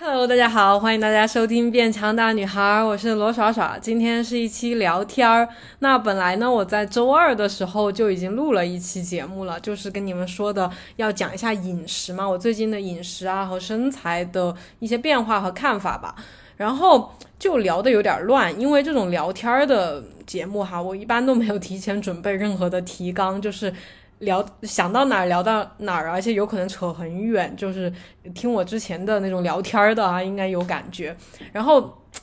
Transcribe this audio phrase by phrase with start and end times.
[0.00, 3.76] Hello，大家好，欢迎大家收听《变强大女孩》，我是罗耍耍。
[3.76, 5.48] 今天是一期聊天儿。
[5.80, 16.14] 那本来呢，我在周二的时候就已经录了一期节目了，就是跟你们说的要讲一下饮食嘛，我最近的饮食啊和身材的一些变化和看法吧。
[16.56, 23.74] 然后就聊得有点乱，因为这种聊天儿的节目哈，我一般都没有提前准备任何的提纲，就是。
[24.20, 27.92] 聊想到哪儿聊到哪儿，而且有可能扯很远，就是
[28.34, 31.16] 听我之前的那种聊天的啊，应该有感觉。
[31.52, 31.80] 然后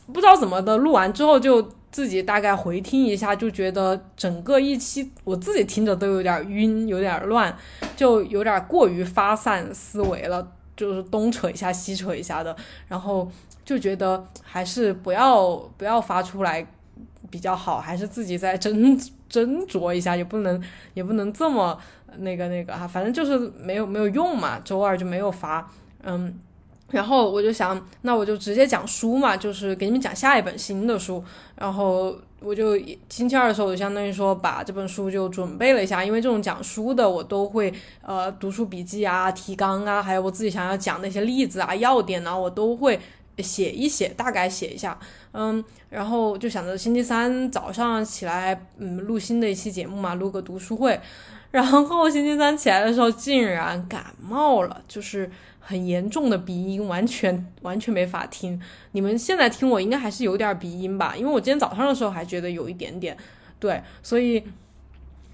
[0.07, 1.61] 不知道怎么的，录完之后就
[1.91, 7.55] 自己大概回听一下，就觉得整个一期我自己听着都有点晕，有点乱，
[7.95, 12.53] 就有点过于发散思维了，就是东扯一下西扯一下的，
[12.89, 13.31] 然后
[13.63, 16.67] 就觉得还是不要不要发出来
[17.29, 20.61] 比较好，还是自己再斟斟酌一下，也不能
[20.93, 21.77] 也不能这么
[22.19, 24.59] 那个那个哈，反正就是没有没有用嘛。
[24.63, 25.69] 周二就没有发，
[26.03, 26.33] 嗯，
[26.91, 31.23] 然后我就想，那我就直接讲书嘛，就是给你们讲下一本新的书。
[31.55, 32.77] 然后我就
[33.09, 42.99] 星期二的时候，就相当于说把这本书就准备了一下，因为这种讲书的我都会呃读书笔记啊、提纲啊，还有我自己想要讲那些例子啊、要点啊，我都会。
[43.39, 44.97] 写一写，大概写一下，
[45.33, 50.97] 嗯，然后就想着星期三早上起来，嗯，录新的一期节目嘛，录个读书会。
[51.55, 58.61] 然后星期三起来的时候，竟然感冒了，就是很严重的鼻音，完全完全没法听。
[58.91, 61.15] 你们现在听我应该还是有点鼻音吧？
[61.15, 63.15] 因为我今天早上的时候还觉得有一点点，
[63.57, 64.43] 对，所以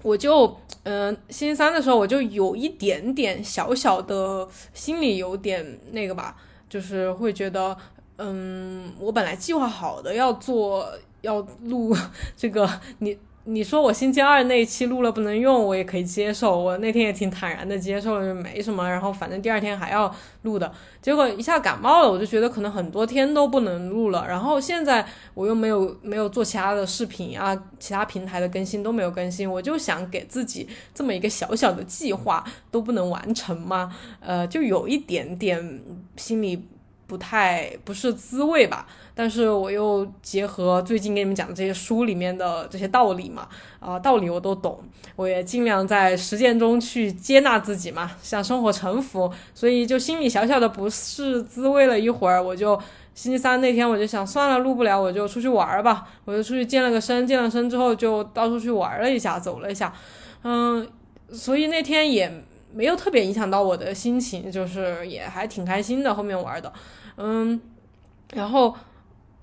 [0.02, 6.36] 我就，嗯，星期三的时候我就有一点点小小的心里有点那个吧。
[6.68, 7.76] 就是会觉得，
[8.16, 10.88] 嗯，我本来计划好的要做
[11.20, 11.94] 要录
[12.34, 12.66] 这个，
[13.00, 16.56] 你你说我星期二那一期录了不能用，我也可以接受。
[16.56, 18.88] 我那天也挺坦然的接受了，就没什么。
[18.88, 24.24] 然后反正第二天还要录的，结果一下感冒了，我就觉得可能很多天都不能录了。
[24.28, 25.04] 然后现在
[25.34, 33.92] 我又没有没有做其他的视频啊，其他平台的更新都没有更新，我就想给自己这么一个小小的计划都不能完成吗？
[34.20, 35.80] 呃，就有一点点
[36.16, 36.62] 心里。
[37.12, 43.46] 不太不是滋味吧，但是我又结合最近给你们讲的这些书里面的这些道理嘛，
[43.80, 44.80] 啊，道理我都懂，
[45.14, 52.80] 我也尽量在实践中去接纳自己嘛，向生活臣服，所以就心里小小的不是滋味了一会儿，我就
[53.14, 59.92] 星期三那天我就想算了，录不了我就出去玩吧，我就出去健了个身，健了身之后就到处去玩了一下，走了一下，
[60.44, 60.88] 嗯，
[61.30, 62.32] 所以那天也
[62.72, 66.72] 没有特别影响到我的心情，就是也还挺开心的，后面玩的。
[67.16, 67.60] 嗯，
[68.32, 68.74] 然后，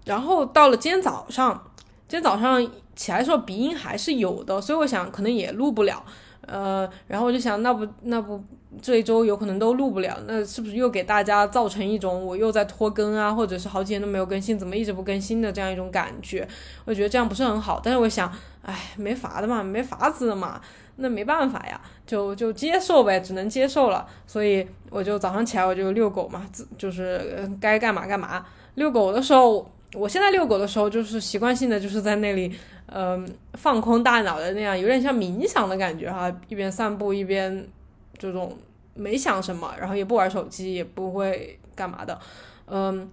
[0.05, 1.71] 然后到了今天早上，
[2.07, 2.65] 今天早上
[2.95, 6.03] 起来的时候鼻音还是有的，所以我想可能也录不了。
[6.49, 8.43] 呃，然后我就想，那不那不
[8.81, 16.47] 这一周有可能都录不了，那是不是又给大家造成一种我又在拖更啊，或者是好几天都没有更新，怎么一直不更新的这样一种感觉？
[16.85, 17.79] 我觉得这样不是很好。
[17.83, 20.59] 但是我想，哎，没法的嘛，没法子的嘛。
[21.01, 24.05] 那没办法呀，就就接受呗，只能接受了。
[24.27, 26.45] 所以我就早上起来我就遛狗嘛，
[26.77, 28.45] 就是该干嘛干嘛。
[28.75, 32.53] 遛狗的时候，我现在遛狗的时候就是习惯性的就是在那里，
[32.87, 37.67] 嗯，放空大脑的那样，有点像冥想的感觉哈，一边散步一边
[38.17, 38.55] 这种
[38.93, 42.19] 没想什么，然后也不玩手机，也不会干嘛的，
[42.67, 43.09] 嗯，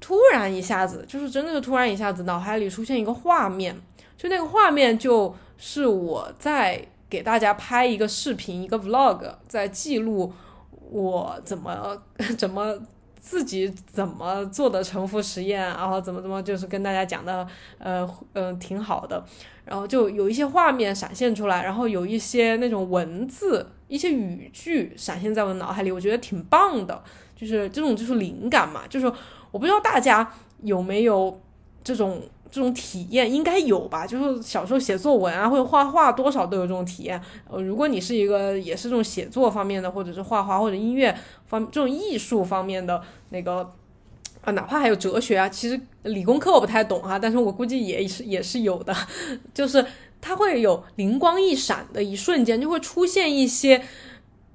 [0.00, 3.74] 突然一下子就是真的是突然一下子，脑海里出现一个画面，
[4.16, 6.86] 就那个画面就是我在。
[7.10, 10.32] 给大家拍一个视频，一个 vlog，在记录
[10.92, 12.00] 我怎么
[12.38, 12.72] 怎么
[13.20, 17.46] 自己怎么做的沉浮实验，然后怎么怎么就是跟大家讲的，
[17.78, 19.22] 呃嗯挺好的，
[19.64, 27.02] 然后就有一些画面闪现出来，然后有一些那种文字，一些语句闪现在我脑海里，我觉得挺棒的，
[27.36, 29.06] 就是这种就是灵感嘛，就是
[29.50, 30.32] 我不知道大家
[30.62, 31.40] 有没有
[31.84, 32.22] 这种。
[32.50, 37.20] 这种体验应该有吧，就是小时候写作文啊，或者画画，多少都有这种体验。
[37.48, 41.16] 呃，如果你是一个也是这种写作方面的，或者是画画或者音乐
[41.46, 43.72] 方这种艺术方面的那个
[44.42, 48.92] 啊，哪怕还有哲学啊，其实理工科我不太懂哈，但是我估计也是也是有的，
[49.54, 49.86] 就是
[50.20, 53.80] 它会有灵光一闪的一瞬间，就会出现一些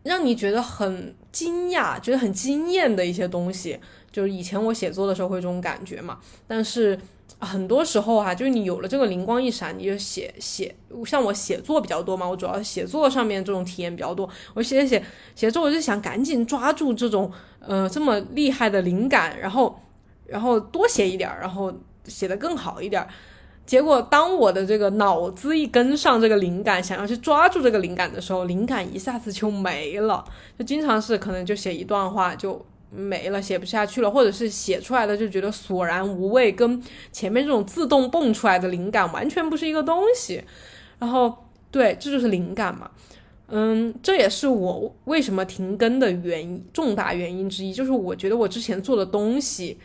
[0.04, 3.80] 让你觉得很惊讶、觉得很惊艳的一些东西。
[4.12, 7.00] 就是以前我写作的时候会这种感觉嘛，但是。
[7.40, 10.74] 很多时候哈，就是你有了这个灵光一闪，你就写写，
[11.06, 14.28] 像我写作比较多嘛，我主要写作上面这种体验比较多。
[14.54, 15.04] 我写写
[15.36, 19.80] 写作，我就想赶紧抓住这种呃这么厉害的灵感，然后
[20.26, 21.74] 然后多写一点，然后
[22.06, 23.06] 写得更好一点。
[23.66, 30.24] 结果当我的这个脑子一跟上这个灵感，想要去抓住这个灵感的时候，灵感一下子就没了，
[30.58, 40.44] 就经常是可能就写一段话就没了，写不下去了，或者是写出来的就觉得索然无味，跟前面这种自动蹦出来的灵感完全不是一个东西。
[40.98, 42.90] 然后，对，这就是灵感嘛。
[43.48, 49.78] 嗯，这也是我为什么停更的原因，重大原因之一，就是我觉得我之前做的东西，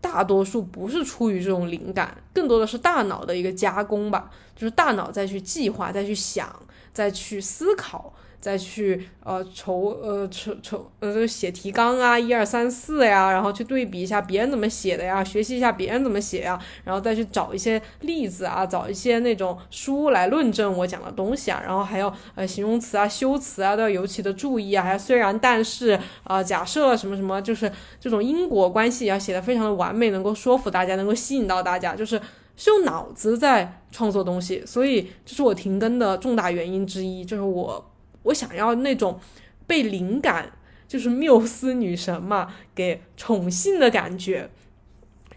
[0.00, 6.54] 大多数不是出于这种灵感，更多的是大脑的一个加工吧，就是大脑再去计划，再去想，
[6.92, 8.12] 再去思考。
[8.42, 32.20] 再去呃筹呃筹筹呃就写提纲啊一二三四呀，然后去对比一下别人怎么写的呀，学习一下别人怎么写呀，然后再去找一些例子啊，找一些那种书来论证我讲的东西啊，然后还有呃形容词啊修辞啊都要尤其的注意啊，还有虽然但是啊假设什么什么，就是这种因果关系要写的非常的完美，能够说服大家，能够吸引到大家，就是
[32.56, 37.88] 是用脑子在创作东西，所以这是我停更的重大原因之一，就是我。
[38.24, 39.18] 我想要那种
[39.66, 40.52] 被灵感，
[40.86, 44.50] 就是缪斯女神嘛，给宠幸的感觉。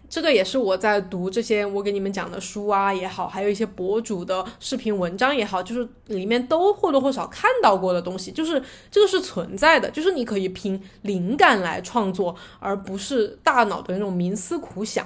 [0.08, 15.04] 这个也是我在读这些我给你们讲的书啊也好，还有一些博主的视频文章也好，就是里面都或多或少看到过的东西，就是这个是存在的，就是你可以凭灵感来创作，而不是大脑的那种冥思苦想。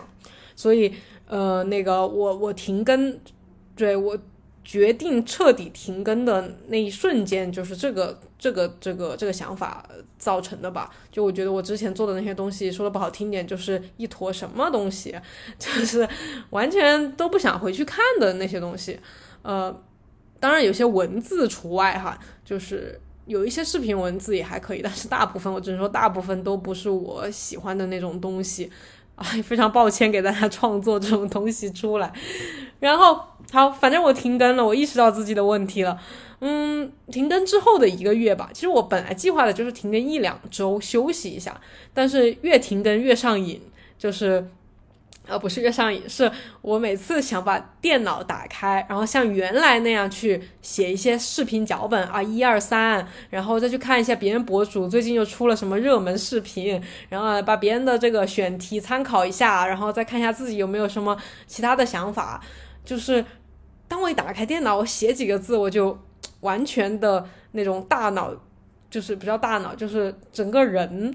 [0.55, 0.95] 所以，
[1.27, 3.19] 呃，那个我我停更，
[3.75, 4.19] 对我。
[4.71, 9.85] 决定彻底停更的那一瞬间，就是这个这个这个这个想法
[10.17, 10.89] 造成的吧？
[11.11, 15.13] 就我觉得我之前做的那些东西，说的不好听点，就是一坨什么东西，
[15.59, 16.09] 就是
[16.51, 18.97] 完全都不想回去看的那些东西。
[19.43, 19.77] 呃，
[20.39, 28.71] 当然有些文字除外哈，就是有一些视频文字也还可以，但是大部分我只能说大部分都不是我喜欢的那种东西。
[29.17, 32.11] 啊，非常抱歉给大家创作这种东西出来，
[32.81, 33.21] 然后
[33.53, 35.97] 好，反正我停更了，我意识到自己的问题了。
[36.41, 41.61] 嗯，停更之后的一个月吧，其实我本来计划的就是停更一两周休息一下，
[41.95, 43.63] 但是越停更越上瘾，
[43.97, 44.49] 就是。
[45.29, 46.29] 呃，不是越上瘾，是
[46.61, 61.17] 我每次想把电脑打开，然后像原来那样去写一些视频脚本啊，一二三，然后再去看一下别人博主最近又出了什么热门视频，然后把别人的这个选题参考一下，然后再看一下自己有没有什么
[61.47, 62.41] 其他的想法。
[62.85, 63.25] 就是
[63.89, 65.99] 当我一打开电脑，我写几个字，我就
[66.41, 68.35] 完全的那种大脑，
[68.91, 71.15] 就是不叫大脑，就是整个人。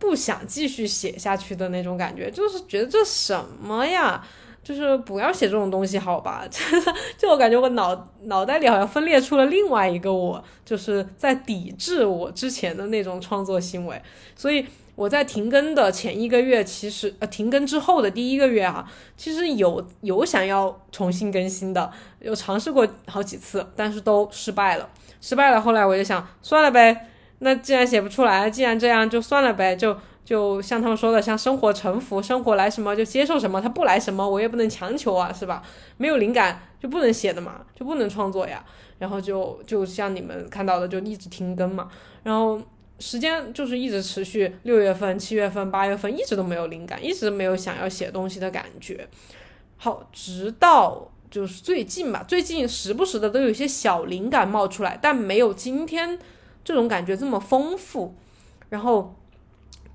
[0.00, 4.26] 不想继续写下去的那种感觉，就是觉得这什么呀，
[4.64, 6.48] 就是不要写这种东西好吧？
[7.18, 14.00] 就我感觉我脑脑袋里好像分裂出了另外一个我，就是在抵制我之前的那种创作行为。
[14.34, 14.64] 所以
[15.00, 18.86] 我在停更的前一个月，其实呃停更之后的第一个月啊，
[19.16, 24.86] 其实有有想要重新更新的，有尝试过好几次，但是都失败了，
[25.22, 25.58] 失败了。
[25.58, 27.06] 后来我就想，算了呗。
[27.38, 35.62] 那既然写不出来，既然这样就算了呗，就就像他们说的，像生活沉浮，生活来什么就接受什么，他不来什么我也不能强求啊，是吧？
[35.96, 38.62] 没有灵感就不能写的嘛，就不能创作呀。
[38.98, 41.88] 然后就就像你们看到的，就一直停更嘛。
[42.22, 42.60] 然后
[43.00, 49.08] 时间就是一直持续，六月份、七月份、八月份一直都没有灵感，一直没有想要写东西的感觉。
[49.76, 56.16] 好，直到就是最近吧，最近时不时的都有一些小灵感冒出来，但没有今天。
[56.62, 58.14] 这种感觉这么丰富，
[58.68, 59.16] 然后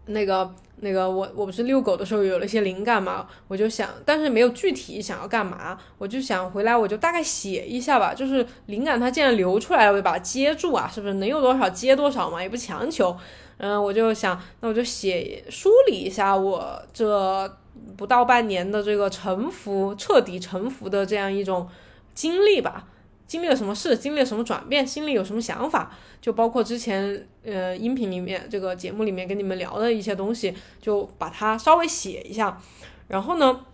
[0.07, 13.15] 那个那个我我不是遛狗的时候有了一些灵感嘛，我就想，但是没有具体想要干嘛，我就想回来我就大概写一下吧，就是灵感它既然流出来了，我就把它接住啊，是不是能有多少接多少嘛，也不强求，
[13.57, 17.51] 嗯，我就想那我就写梳理一下我这
[17.95, 21.67] 不到半年的这个沉浮彻底沉浮的这样一种
[22.13, 22.85] 经历吧。
[23.27, 25.91] 经历了什么事，经历了什么转变，心里有什么想法，
[26.21, 32.61] 就包括之前呃音频里面这个节目里面跟你们聊的一些东西，就把它稍微写一下。
[33.07, 33.65] 然后呢，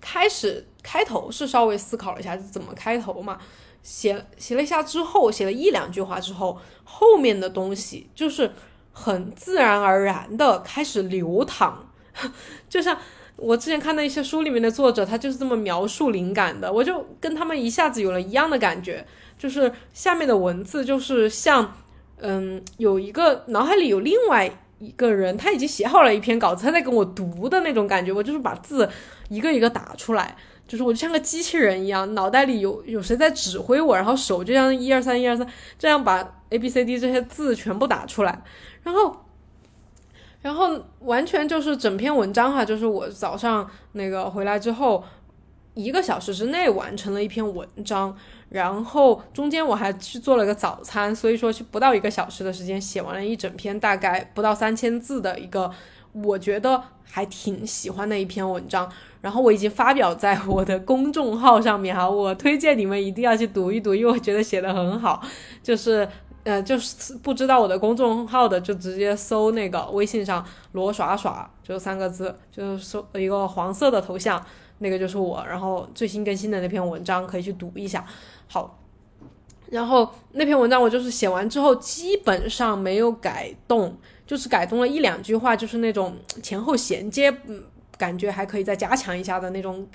[0.00, 3.38] 开始开头是稍微思考了一下怎么开头嘛，
[3.82, 8.52] 写写了一下之后，写了一两句话之后，后面的东西就是
[8.92, 11.90] 很自然而然的开始流淌，
[12.68, 12.98] 就像。
[13.36, 19.04] 我之前看的一些书里面的作者，他就是这么描述灵感的，我就跟他们一下子有了一样的感觉，
[19.36, 21.76] 就是下面的文字就是像，
[22.18, 24.48] 嗯，有一个脑海里有另外
[24.78, 28.88] 一个人，他已经写好了一篇稿子，他在跟我读的那种感觉，我就是把字
[29.28, 30.36] 一个一个打出来，
[30.68, 35.44] 就是我就像个机器人一样，脑袋里有 有谁在指挥我，然后手就像一二三一二三
[35.76, 38.42] 这样把 A B C D 这些字全部打出来，
[38.84, 39.20] 然后。
[40.44, 45.02] 然后完全就是整篇文章哈，就是我早上那个回来之后，
[45.72, 48.14] 一个小时之内完成了一篇文章。
[48.50, 55.70] 然后中间我还去做了个早餐，所以说是不到一个小时的时间写完了一整篇大概不到三千字的一个，
[56.12, 58.86] 我觉得还挺喜欢的一篇文章。
[59.22, 65.22] 然后我已经发表在我的公众号上面哈，我推荐你们一定要去读一读，因为我觉得写的很好。
[65.62, 66.06] 就是
[66.44, 74.40] 呃，就是不知道我的公众号的就直接搜那个微信上罗耍耍就三个字，就是搜一个黄色的头像。
[74.78, 78.04] 那个就是我，然后最新更新的那篇文章可以去读一下。
[78.48, 78.76] 好，
[79.70, 83.96] 然后那篇文章我就是写完之后基本上没有改动，
[84.26, 87.62] 就是改动了一两句话，就是那种前后衔接，嗯，
[87.96, 89.86] 感觉还可以再加强一下的那种，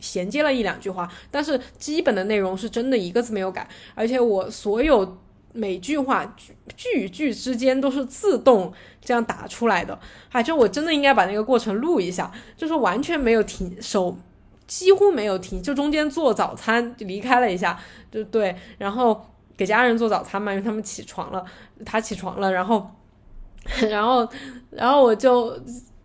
[0.00, 5.16] 衔接了一两句话，但是基本的内容是真的一个字没有改，而且我所有
[5.54, 8.70] 每句话句句与句之间都是自动
[9.00, 9.98] 这样打出来的，
[10.32, 14.18] 哎，就我真的应该把那个过程录一下，就是完全没有停手。
[14.66, 17.78] 几乎没有停，就中间做早餐就离开了一下，
[18.10, 19.24] 就对，然后
[19.58, 21.44] 给家人做早餐嘛，因为他们起床了，
[21.84, 22.90] 他起床了，然后，
[23.90, 24.26] 然后，
[24.70, 25.54] 然后我就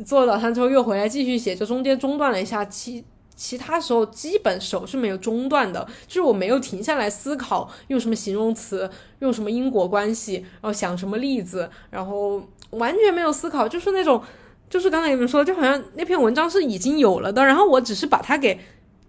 [0.05, 3.03] 做早餐之后又回来继续写，就中间中断了一下，其
[3.39, 14.21] 其他时候基本手是没有中断的，就是我没有停下来思考用什么形容词，用什么因果关系，然后想什么例子，然后完全没有思考，就是那种。
[14.69, 18.59] 就是刚才你们说，就好像那篇文章是已经有了的，然后我只是把它给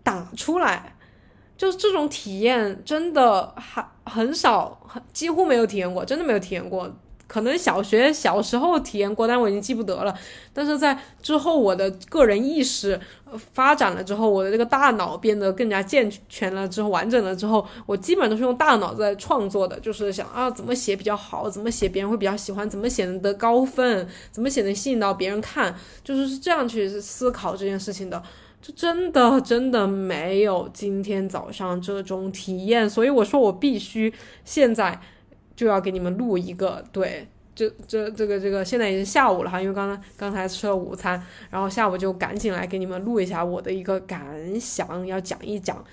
[0.02, 0.96] 打出来，
[1.54, 6.90] 就是这种体验真的还很少，很几乎没有体验过，真的没有体验过。
[7.30, 10.12] 可能小学小时候体验过，但我已经记不得了。
[10.52, 12.98] 但是在之后，我的个人意识
[13.52, 25.72] 发展了之后，我的这个大脑变得更加健全了之后，完整了之后，我基本都是用大脑在创作的，就是想啊，怎么写比较好，怎么写别人会比较喜欢，怎么写能得高分，怎么写能吸引到别人看，
[26.02, 28.20] 就是是这样去思考这件事情的。
[28.60, 34.12] 就真的真的没有今天早上这种体验，所以我说我必须
[34.44, 35.00] 现在。
[35.60, 45.84] 就要给你们录一个，对，这这这个这个现在已经下午了哈，因为刚刚刚才吃了午餐，然后下午就赶紧来给你们录一下我的一个感想，要讲一讲。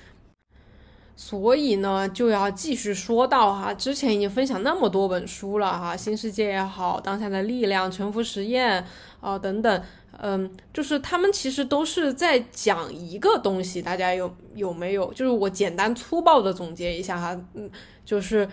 [1.18, 8.82] 所以呢，就要继续说到哈，之前已经分享那么多本书了哈，《新世界》也好，《当下的力量》、《沉浮实验》
[9.20, 9.84] 啊等等，
[10.20, 15.12] 嗯，就是他们其实都是在讲一个东西，大家有有没有？
[15.12, 17.70] 就是我简单粗暴的总结一下哈，嗯，
[18.06, 18.48] 就是。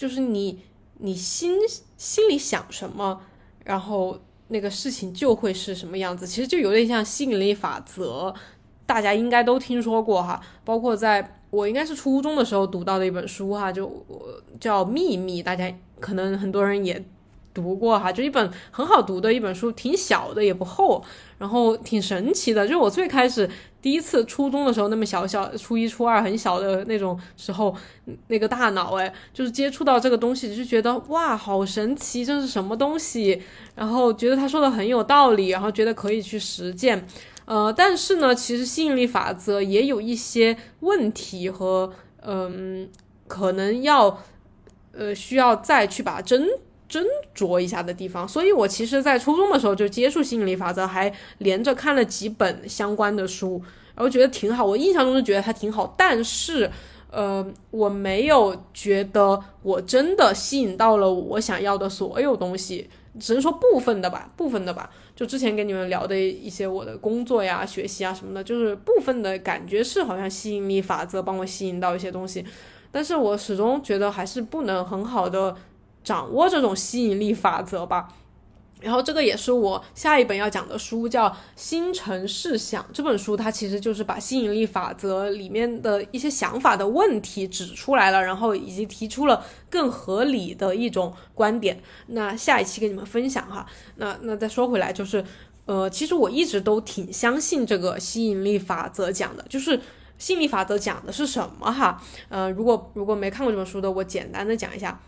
[0.00, 0.58] 就是你，
[0.96, 1.58] 你心
[1.98, 3.20] 心里想什么，
[3.66, 6.26] 然后那个事情就会是什么样子。
[6.26, 8.34] 其实就有点像吸引力法则，
[8.86, 10.40] 大家应该都听说过哈。
[10.64, 14.02] 包括在我应该是初中的时候读到的一本书哈，就
[14.58, 17.04] 叫《秘密》，大家可能很多人也。
[17.52, 21.02] 读过哈，就一本很好读的一本书，挺小的也不厚，
[21.38, 22.66] 然后挺神奇的。
[22.66, 23.48] 就我最开始
[23.82, 27.74] 第一次初中的时候，那么小小初一初二很小的那种时候，
[28.28, 33.42] 那个大脑哎，就是接触到这个东西就觉得哇，好神奇，这是什么东西？
[33.74, 37.06] 然后觉得他说的很有道理，然后觉得可以去实践。
[37.46, 41.92] 呃，但是呢，其实吸引力法则也有一些问题和
[42.22, 42.88] 嗯，
[43.26, 44.22] 可能要
[44.92, 46.46] 呃需要再去把真。
[46.90, 53.62] 斟酌一下的地方，所以我其实，在初中的时候就接触吸引力法则，还连着看了几本相关的书，
[53.94, 54.64] 然后觉得挺好。
[54.64, 56.68] 我印象中是觉得它挺好，但是，
[57.12, 64.90] 呃，我没有觉得我真的吸引到了我想要的所有东西，只能说部分的吧，部分的吧。
[65.14, 72.44] 就之前跟你们聊的一些我的工作呀、学习啊什么的，就是部分的感觉是好像吸引力法则帮我吸引到一些东西，
[72.90, 75.54] 但是我始终觉得还是不能很好的。
[76.02, 78.08] 掌握这种吸引力法则吧，
[78.80, 91.82] 然后这个也是我下一本要讲的书，叫《心诚事想》这本书，它其实就是把吸引力法则里面的一些想法的问题指出来了，然后以及提出了更合理的一种观点。
[92.06, 93.66] 那下一期跟你们分享哈。
[93.96, 95.22] 那那再说回来，就是
[95.66, 99.78] 呃，其实我一直都挺相信这个吸引力法则讲的，就是
[100.16, 102.02] 吸引力法则讲的是什么哈？
[102.30, 104.98] 呃，如果如果没看过这本书的，我简单的讲一下。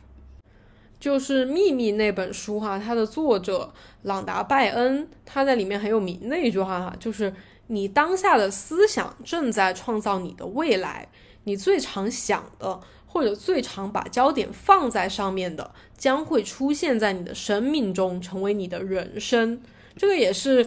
[1.03, 7.35] 就是《秘密》那本书哈，它的作者朗达·拜恩，他在里面很有名的一句话哈，就是
[7.67, 11.09] 你当下的思想正在创造你的未来，
[11.43, 19.61] 你最常想的或者最常把焦点放在上面的，将会出现在你的生命中，成为你的人生。
[19.97, 20.65] 这个也是。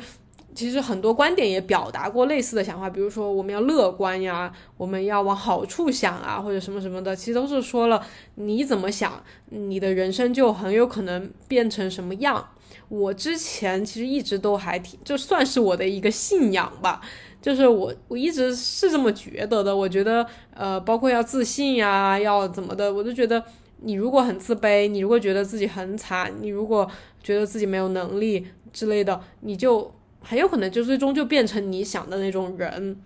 [0.56, 8.02] 其实很多观点也表达过类似的想法，比如说我们要乐观呀，我们要往好处想啊，或者什么什么的，其实都是说了
[8.36, 12.50] 你怎么想，你的人生就很有可能变成什么样。
[12.88, 17.02] 我之前其实一直都还挺，就算是我的一个信仰吧。
[17.42, 19.76] 就是我我一直是这么觉得的。
[19.76, 23.44] 我觉得，呃，包括要自信呀，要怎么的，我都觉得，
[23.82, 26.90] 你如果很自卑，你如果觉得自己很惨，你如果
[27.22, 29.94] 觉得自己没有能力之类的，你就
[30.26, 33.00] 很有可能就最终就变成你想的那种人。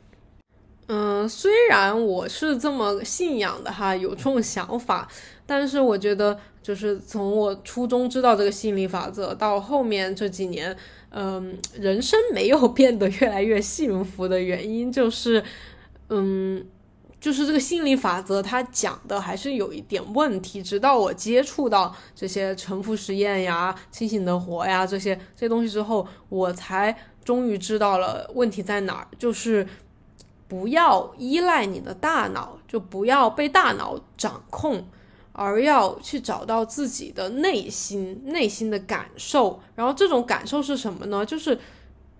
[0.92, 5.08] 嗯，虽然我是这么信仰的哈，有这种想法，
[5.46, 10.76] 但是我觉得，就是从我初中知道这个心理法则到后面这几年，
[11.12, 15.44] 嗯，人生没有变得越来越幸福的原因，就是，
[16.10, 16.66] 嗯，
[17.22, 20.64] 就是这个心理法则它讲的还是有一点问题。
[20.64, 29.68] 直到我接触到这些沉浮实验呀、清醒的活呀这些这些东西之后，我才终于知道了问题在哪儿，就是。
[30.50, 34.84] 不要依赖你的大脑，就不要被大脑掌控，
[35.32, 39.60] 而要去找到自己的内心、内心的感受。
[39.76, 41.24] 然后这种感受是什么呢？
[41.24, 41.60] 就是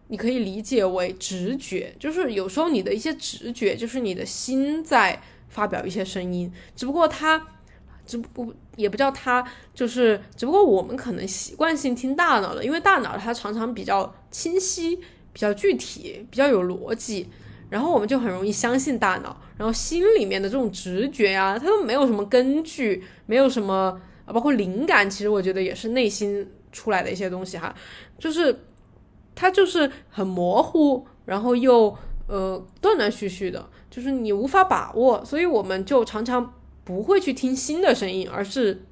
[0.10, 6.54] 你可以理解为直觉，就是有时候你的一些直觉，就是你的心在发表一些声音。
[6.76, 7.44] 只不过它，
[8.10, 14.96] 只不也不叫它，就是只不过我们可能习惯性听大脑的，因为大脑它常常比较清晰、
[15.32, 17.30] 比较具体、比较有逻辑。
[17.70, 27.76] 然后我们就很容易相信大脑，然后心里面的这种直觉呀，它都没有什么根据，没有什么啊，包括灵感，其实我觉得也是内心出来的一些东西哈，
[28.18, 28.64] 就是
[29.36, 31.96] 它就是很模糊，然后又
[32.28, 36.52] 呃断断续续的，就是你无法把握，所以我们就常常
[36.90, 38.84] 不会去听心的声音，而是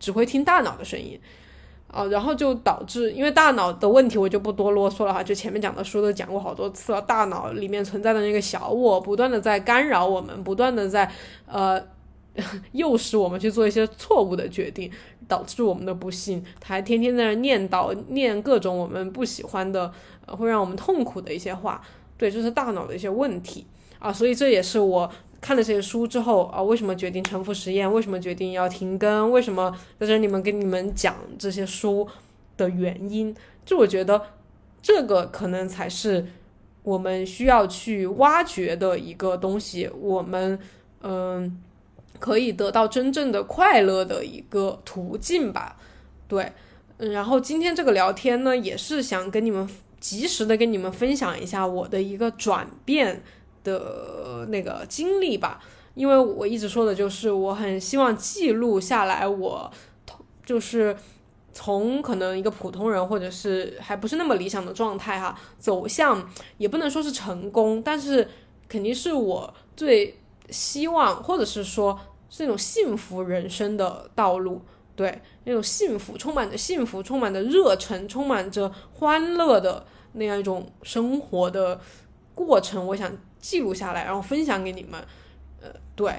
[0.00, 1.16] 只会听大脑的声音。
[1.86, 5.22] 啊，然后就导致，因为大脑的问题，我就不多啰嗦了哈。
[5.22, 11.08] 就前面讲的书都讲过好多次了，大脑里面存在的那个小我，不断的在干扰我们，不断的在
[11.46, 11.80] 呃
[12.72, 14.90] 诱使我们去做一些错误的决定，
[15.28, 16.44] 导致我们的不幸。
[16.58, 19.92] 他还天天在那念叨，念各种我们不喜欢的，
[20.26, 21.80] 会让我们痛苦的一些话。
[22.18, 23.64] 对，这是大脑的一些问题
[24.00, 24.12] 啊。
[24.12, 25.08] 所以这也是我。
[25.44, 27.92] 看了这些书之后啊，为什么决定沉浮实验？
[27.92, 29.30] 为什么决定要停更？
[29.30, 29.70] 为什么
[30.00, 32.08] 在这里面跟你们讲这些书
[32.56, 33.36] 的原因？
[33.62, 34.22] 就我觉得
[34.80, 36.26] 这个可能才是
[36.82, 40.58] 我们需要去挖掘的一个东西，我们
[41.02, 41.60] 嗯
[42.18, 45.76] 可以得到真正的快乐的一个途径吧。
[46.26, 46.50] 对，
[46.96, 49.68] 嗯，然后今天这个聊天呢，也是想跟你们
[50.00, 53.22] 及时的跟你们分享一下我的一个转变。
[53.64, 55.58] 的那个经历吧，
[55.94, 59.70] 因为我一直说的就是，我很希望记录下来，我
[60.44, 60.94] 就是
[61.52, 68.28] 从可能一个普通人，或者是还不是那么理想的状态哈，走向也不能说是成功，但是
[68.68, 71.98] 肯定是我最希望，或者是说
[72.28, 74.60] 是那种幸福人生的道路，
[74.94, 81.80] 对，那种幸福，充满着幸福，充满着热忱，充满着欢乐的那样一种生活的
[82.34, 83.10] 过程，我想。
[83.44, 84.98] 记录下来，然后分享给你们，
[85.60, 86.14] 呃，对。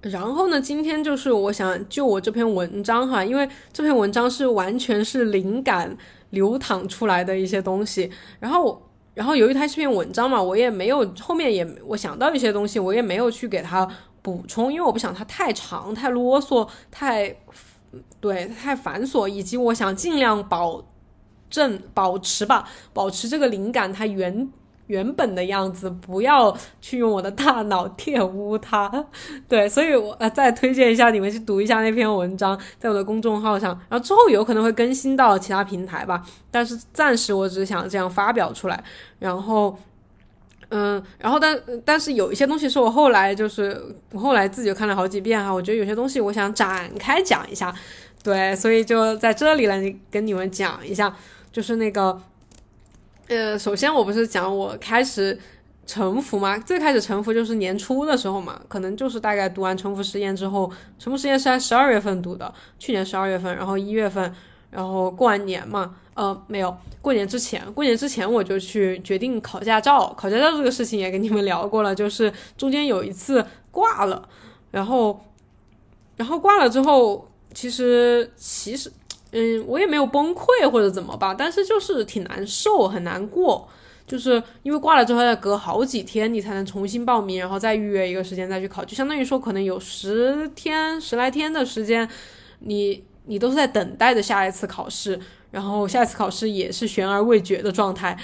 [0.00, 5.98] 然后呢，今天就是我想就我这篇文章哈，因为这篇文章是完全是灵感
[6.30, 8.08] 流淌出来的一些东西。
[8.38, 8.80] 然后，
[9.12, 13.84] 然后由于它是篇文章嘛，我也没有后面也我想到一些东西，我也没有去给它
[14.22, 17.36] 补充，因为我不想它太长、太啰嗦、太
[18.20, 20.80] 对太繁琐，以及我想尽量保
[21.50, 24.48] 证保持吧，保持这个灵感它原。
[24.88, 28.90] 原本的样子，不要去用我的大脑玷污它。
[29.48, 33.70] 对，所以我呃再推荐一下你们去读一下那篇文章，在我的公众号上。
[33.88, 38.82] 然后之后有可能会更新到其他平台吧，但是暂时我只想这样发表出来。
[39.18, 39.78] 然后，
[40.70, 43.80] 嗯，然后但但是有一些东西是我后来就是
[44.12, 47.74] 我后来自己看了好几遍哈，我觉得有些东西我想展开讲一下。
[48.22, 51.14] 对，所以就在这里来跟你们讲一下，
[51.52, 52.20] 就是那个。
[53.28, 55.38] 呃，首先我不是讲我开始
[55.86, 56.56] 沉浮吗？
[56.58, 64.34] 最开始沉浮就是年初的时候嘛，可能就是大概读完沉浮实验之后，沉浮实验是在十二月份读的，去年十二月份，然后一月份，
[64.70, 74.26] 然后过完年嘛，呃，没有过年之前，过年之前我就去决定考驾照，考驾照这个事情也跟你们聊过了，就是中间有一次挂了，
[74.70, 75.20] 然后，
[76.16, 78.90] 然后挂了之后，其实其实。
[79.30, 83.68] 嗯，我也没有崩溃或者怎么吧，但是就是挺难受，很难过，
[84.06, 92.08] 就是因为挂了之后要隔好几天你才能重新报名，然后再预约一个时间再去考，就相当于说可能有十天十来天的时间，
[92.60, 98.16] 你你都是在等待着下一次考试，然后下一次考试也是悬而未决的状态，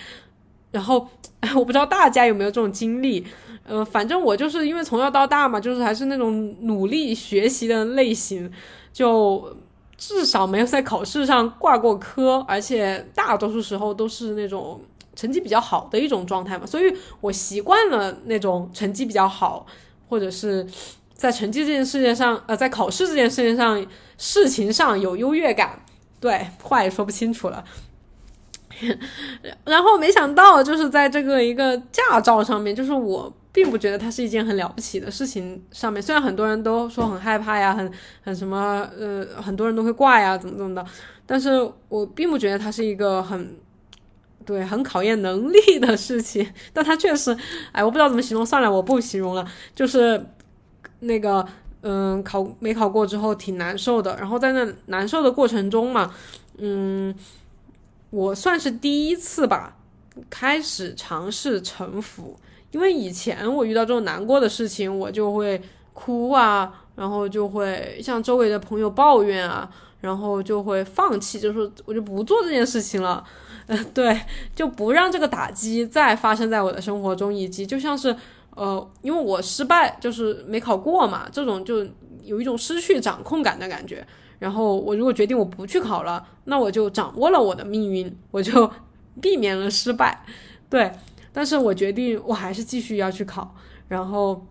[0.70, 1.06] 然后
[1.54, 3.26] 我不知道大家有没有这种经历，
[3.66, 8.50] 呃，反正我就是因为从小到大嘛，就是还是那种努力学习的类型，
[8.90, 9.54] 就。
[9.96, 14.80] 至少没有在考试上挂过科，而且大多数时候都是那种
[15.14, 19.64] 成绩比较好的一种状态嘛，所以我习惯了那种成绩比较好，
[20.08, 20.66] 或者是
[21.14, 23.86] 在成绩这件事情上，呃，在考试这件事情上，
[24.18, 25.80] 事情上有优越感。
[26.20, 27.62] 对，话也说不清楚了。
[29.64, 35.64] 然后没想到，就是在这个一个驾照上面，就是我并不觉得它是一件很了不起的事情。
[35.70, 37.90] 上面虽然很多人都说很害怕呀，很
[38.22, 40.84] 很什么，呃，很多人都会挂呀，怎么怎么的，
[41.24, 41.50] 但是
[41.88, 43.56] 我并不觉得它是一个很
[44.44, 46.44] 对很考验能力的事情。
[46.72, 47.34] 但它确实，
[47.70, 49.46] 哎，我不知道怎么形容，算了，我不形容了。
[49.74, 50.20] 就是
[51.00, 51.46] 那个，
[51.82, 56.12] 嗯，考没考过之后挺难受的，然后在那难受的过程中嘛，
[56.58, 57.14] 嗯。
[58.10, 59.76] 我算是第一次吧，
[60.30, 62.38] 开始尝试臣服，
[62.74, 73.22] 因为以前我遇到这种难过的事情，我就会哭啊，然后就会向周围的朋友抱怨啊，然后就会放弃，就是我就不做这件事情了，
[73.66, 74.20] 嗯，对，
[74.56, 78.14] 就不让这个打击再发生在我的生活中，以及就像是，
[78.56, 81.86] 呃，因为我失败就是没考过嘛，这种就
[82.24, 84.04] 有一种失去掌控感的感觉。
[84.40, 88.68] 然后我如果决定我不去考了，那我就掌握了我的命运，我就
[89.22, 90.24] 避免了失败。
[90.68, 90.90] 对，
[91.34, 93.54] 但是我决定我还是继续要去考。
[93.88, 94.46] 然后，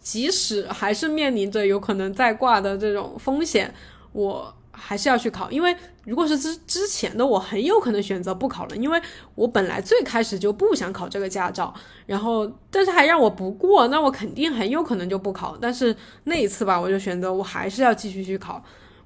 [0.00, 3.74] 即使还是面临着有可能再挂的这种风险，
[4.12, 4.54] 我。
[4.74, 9.00] 还是要去考，因为如果是之之前的我，很有可能选择不考了，因为
[9.34, 11.72] 我本来最开始就不想考这个驾照，
[12.06, 15.56] 然后但是还让我不过，那我肯定很有可能就不考。
[15.60, 18.60] 但是那一次吧，我就选择我还是要继续去考，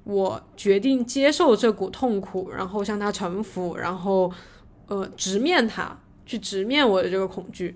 [0.05, 4.31] 我决定接受这股痛苦，然后向他臣服，然后
[4.87, 5.95] 呃直面它，
[6.27, 7.75] 去直面我的这个恐惧。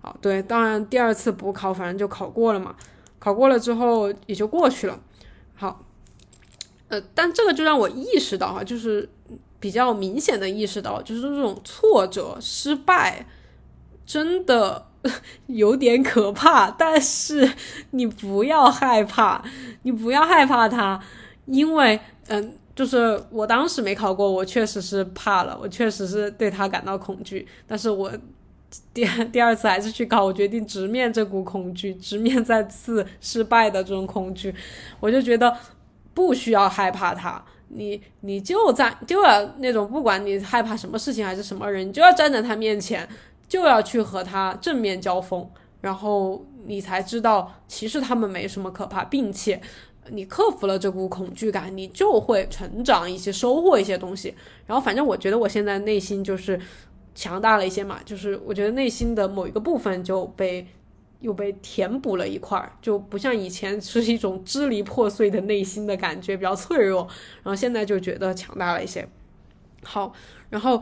[0.00, 2.76] 好，对，当然第二次补考，反正就考过了嘛，
[3.18, 5.00] 考过了之后也就过去了。
[5.56, 5.82] 好。
[6.88, 9.08] 呃，但这个就让我意识到哈，就是
[9.58, 13.26] 比较明显的意识到，就是这种挫折、失败
[14.06, 14.86] 真的
[15.48, 16.70] 有点可怕。
[16.70, 17.52] 但是
[17.90, 19.44] 你不要害怕，
[19.82, 21.02] 你不要害怕它，
[21.46, 27.44] 因为嗯，就是我当时没考过，我确实是怕了，我确实是对他感到恐惧。
[27.66, 28.12] 但是我
[28.94, 34.54] 第 第二次还是去考，我决定直面这股恐惧，直面再次失败的这种恐惧，
[35.00, 35.56] 我就觉得。
[36.16, 43.06] 不需要害怕他，你你就在就要那种，不管你害怕什么事情还是什么人，你就要站在他面前，
[43.46, 45.46] 就要去和他正面交锋，
[45.82, 49.60] 然后你才知道其实他们没什么可怕，并且
[50.10, 54.34] 你克服了这股恐惧感，你就会成长一些，收获一些东西。
[54.66, 56.60] 然后反正我觉得我现在内心就是
[57.14, 60.66] 强大了一些嘛，就是我觉得内心的某一个部分就被。
[61.20, 67.08] 又被填补了一块儿，就不像以前是一种支离破碎的内心的感觉，比较脆弱。
[67.42, 69.08] 然后现在就觉得强大了一些。
[69.82, 70.12] 好，
[70.50, 70.80] 然后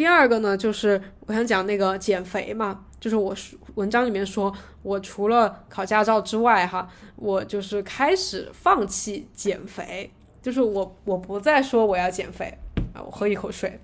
[0.00, 3.36] 第二个呢，就是我想讲那个减肥嘛，就是我
[3.74, 4.50] 文章里面说，
[4.82, 10.10] 我除了考驾照之外，哈，我就是开始放弃减肥，
[10.40, 12.46] 就是我我不再说我要减肥
[12.94, 13.78] 啊，我喝一口水。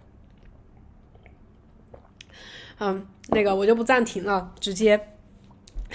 [2.78, 5.15] 嗯，那个我就不暂停了，直接。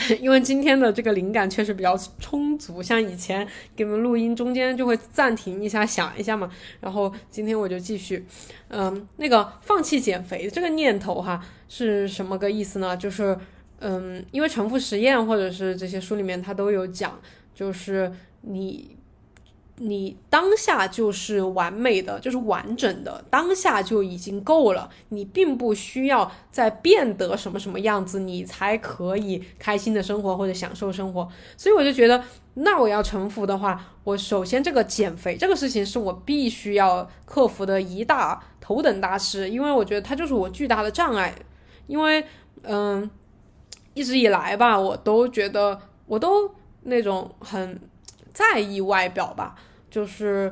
[0.19, 8.25] 因为今天的这个灵感确实比较充足，像以前给你们录音中间就会暂停一下想一下嘛，然后今天我就继续，
[8.69, 12.95] 嗯，那个放弃减肥这个念头哈是什么个意思呢？
[12.97, 13.37] 就是
[13.79, 17.19] 嗯，因为重复实验或者是这些书里面它都有讲，
[17.53, 18.11] 就是
[18.41, 18.97] 你。
[19.83, 24.87] 你当下就是完美的，就是完整的，当下就已经够了。
[25.09, 31.27] 你并不需要再变得什么什么样子，你才可以开心的生活或者享受生活。
[31.57, 41.33] 所以我就觉得，那我要臣服的话，我首先这个减肥这个事情是我必须要克服的一大头等大事，因为我觉得它就是我巨大的障碍。
[41.87, 42.23] 因为，
[42.61, 43.09] 嗯，
[43.95, 47.81] 一直以来吧，我都觉得我都那种很
[48.31, 49.55] 在意外表吧。
[49.91, 50.51] 就是，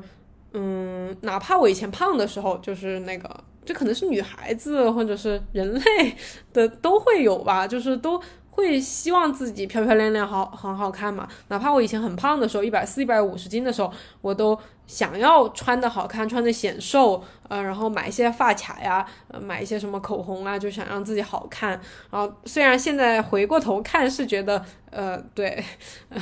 [0.53, 6.15] 嗯，哪怕我以前胖的时候，就是那个，这可能是女孩子或者是人类
[6.53, 8.21] 的都会有吧，就是都。
[8.59, 11.27] 会希望自己漂漂亮亮，好很好看嘛？
[11.47, 13.91] 哪怕我以前很胖的时候，一百四、一百五十斤的时候，
[14.21, 19.05] 我都想要穿的好看，穿的显瘦，呃，然后买一些发卡呀，
[19.41, 21.71] 买一些什么口红啊，就想让自己好看。
[22.11, 25.63] 然后虽然现在回过头看是觉得，呃，对，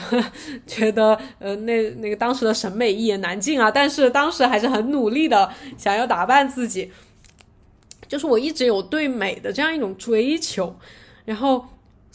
[0.68, 6.92] 觉得呃那那个当时的审美一言难尽啊，但是当时还是很努力的想要打扮自己，
[8.08, 10.76] 就是我一直有对美的这样一种追求，
[11.26, 11.66] 然后。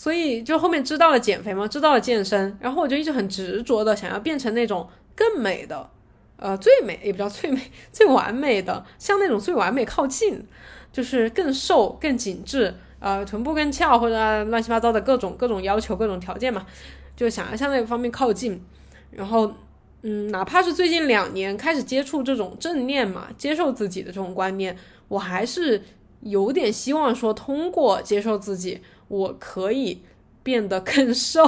[0.02, 5.88] 所以就后面知道了减肥嘛，知道了健身，然后我就一直很执着的想要变成那种更美的，
[6.38, 10.44] 呃最美也不叫最美 最完美的，向那种最完美靠近，
[10.92, 16.66] 就是更瘦更紧致，呃臀部更翘或者乱七八糟的各种各种要求各种条件嘛，
[17.14, 18.60] 就想要向那个方面靠近，
[19.12, 19.52] 然后。
[20.04, 25.80] 嗯，哪怕是最近两年开始接触这种正念嘛，接受自己的这种观念，我还是
[26.22, 28.80] 有点希望说，通过接受自己，
[29.12, 30.02] 我可以
[30.42, 31.46] 变得更瘦。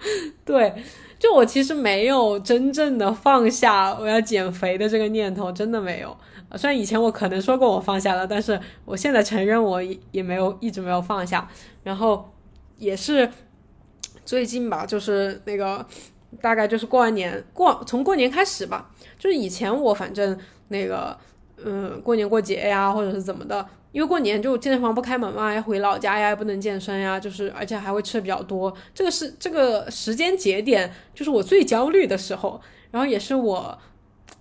[0.46, 0.74] 对，
[1.18, 6.16] 就我其实没有真正的放下我要减肥的这个念头，真的没有。
[6.56, 11.46] 虽然以前我可能说过我放下了，但是我现在承认我也没有一直没有放下。
[11.82, 12.32] 然后
[12.78, 13.30] 也是
[14.24, 15.84] 最近吧，就是那个。
[16.42, 18.90] 大概就是过完年过，从过年开始吧。
[19.18, 21.16] 就是以前我反正那个，
[21.64, 28.70] 嗯，过年过节呀，或者是怎么的，因为过年就健身房不开门嘛，要回老家呀，不能健身呀，就是而且还会吃的比较多。
[28.94, 33.78] 这个是这个时间节点，就是我最焦虑的时候，然后也是我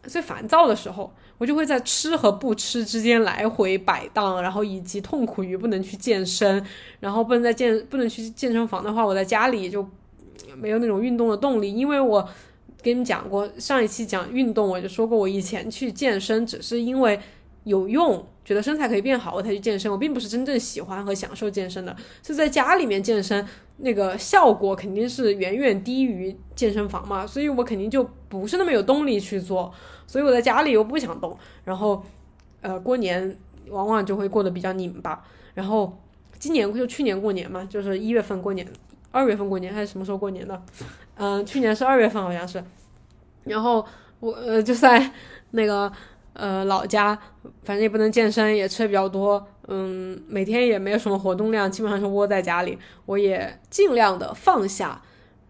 [0.04, 6.62] 最烦躁的时候，我就会在吃和不吃之间来回摆荡，然后以及痛苦于不能去健身，
[7.00, 9.88] 然后不能在健不能去健身房的话，我在家里就。
[10.58, 12.22] 没有那种运动的动力，因为我
[12.82, 17.20] 跟你们讲过，上一期讲运动，我就说过，我以前去健身只是因为
[17.66, 21.94] 有用，觉得身材可以变好，我才去健身，我并不是真正喜欢和享受健身的。
[22.24, 23.46] 是在家里面健身，
[23.78, 29.74] 那个效果肯定是远远低于健身房嘛，所以我肯定就不是那么有动力去做，
[30.08, 32.02] 所以我在家里又不想动，然后
[32.62, 33.36] 呃过年
[33.70, 35.24] 往往就会过得比较拧巴，
[35.56, 35.98] 然后
[36.38, 38.66] 今年就去年过年嘛，就是一月份过年。
[39.12, 40.62] 二月份过年还是什么时候过年的？
[41.16, 42.62] 嗯， 去年是二月份好像是。
[43.46, 43.86] 然后
[44.20, 45.10] 我呃就在
[45.52, 45.90] 那个
[46.36, 47.18] 呃老家，
[47.64, 52.78] 反正也不能健身，也吃的比较多，嗯，每天也没有什么活动量，基本上是窝在家里。
[53.06, 55.02] 我也尽量的放下，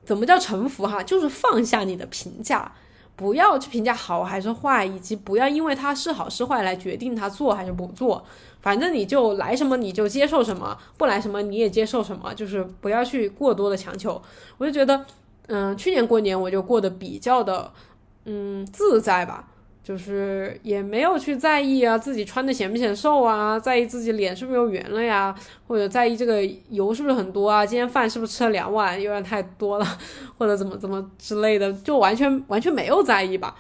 [0.04, 1.04] 怎么叫臣服哈？
[1.04, 2.72] 就是放下你的评价，
[3.16, 8.26] 不要去评价好还是坏，以及不要因为它是好是坏来决定它做还是不做。
[8.62, 14.20] 反正你就来什么你就接受什么，不来什么你也接受什么，就是不要去过多的强求。
[14.58, 15.06] 我就觉得，
[15.48, 17.72] 嗯，去年过年我就过得比较的，
[18.26, 19.48] 嗯，自在吧，
[19.86, 25.34] 就是也没有去在意啊自己穿的显不显瘦啊，在意自己脸是不是又圆了呀，
[25.68, 29.86] 或者在意这个油是不是很多啊，今天饭是不是吃了两碗，有点太多了，
[30.40, 33.56] 或者怎么怎么之类的，就完全完全没有在意吧。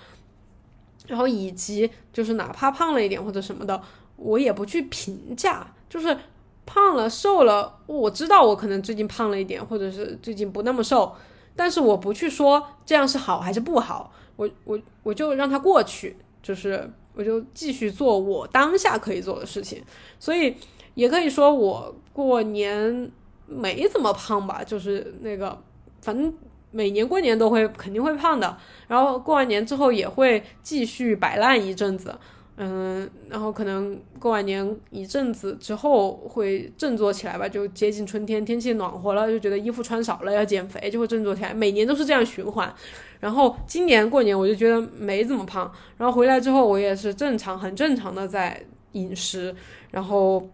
[1.07, 3.79] 然后以及就是哪怕胖了一点或者什么的。
[4.17, 6.17] 我也不去评价，就是
[6.65, 11.13] 胖了瘦了，我知道我可能最近胖了一点，或者是最近不那么瘦，
[11.53, 19.81] 但是我不去说这样是好还是不好，我我我就让它过去，就是我就继续做我当下可以做的事情，
[20.19, 20.55] 所以
[20.93, 23.11] 也可以说我过年
[23.47, 25.57] 没怎么胖吧，就是那个
[26.01, 26.33] 反正
[26.71, 32.13] 每年过年都会肯定会胖的，然后过完年之后也会继续摆烂一阵子。
[32.57, 41.53] 嗯，然后可能过完年一阵子之后会振作起来吧，就接近春天，天气暖和了，就觉得衣服穿少了要减肥，就会振作起来。
[41.53, 42.73] 每年都是这样循环。
[43.19, 48.63] 然后今年过年我就觉得没怎么胖，然后回来之后我也是正常很正常的在
[48.93, 49.53] 饮食，
[49.91, 50.49] 然后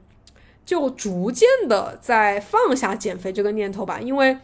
[0.66, 4.36] 就逐渐的在放下减肥这个念头吧，因为。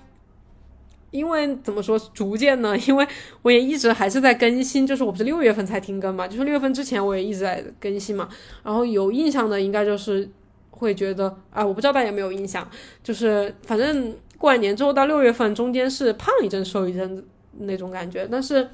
[1.12, 2.78] 因为怎么说逐渐呢？
[2.88, 3.08] 因为
[3.42, 8.28] 我也一直还是在更新，就是我不是六月份才停更嘛，就是六月份之前我也一直在更新嘛。
[8.64, 10.30] 然后有印象的应该就是
[10.70, 12.70] 会觉得啊，我不知道大家有没有印象，
[13.02, 17.26] 就是反正过完年之后到六月份中间是胖一阵瘦一阵
[17.60, 18.70] 那种感觉，但是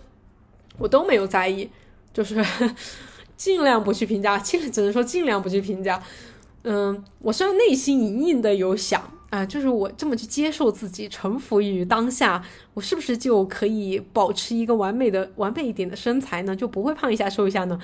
[0.79, 1.69] 我都没有在意，
[2.11, 2.43] 就是
[3.37, 6.01] 尽量不去评价，尽只能说尽量不去评价。
[6.63, 9.12] 嗯，我虽然内心隐隐的有想。
[9.33, 12.43] 啊，就是我这么去接受自己，臣服于当下，
[12.75, 16.55] 我是不是就可以保持一个完美的、完美一点的身材呢？
[16.55, 17.79] 就不会胖一下瘦一下呢？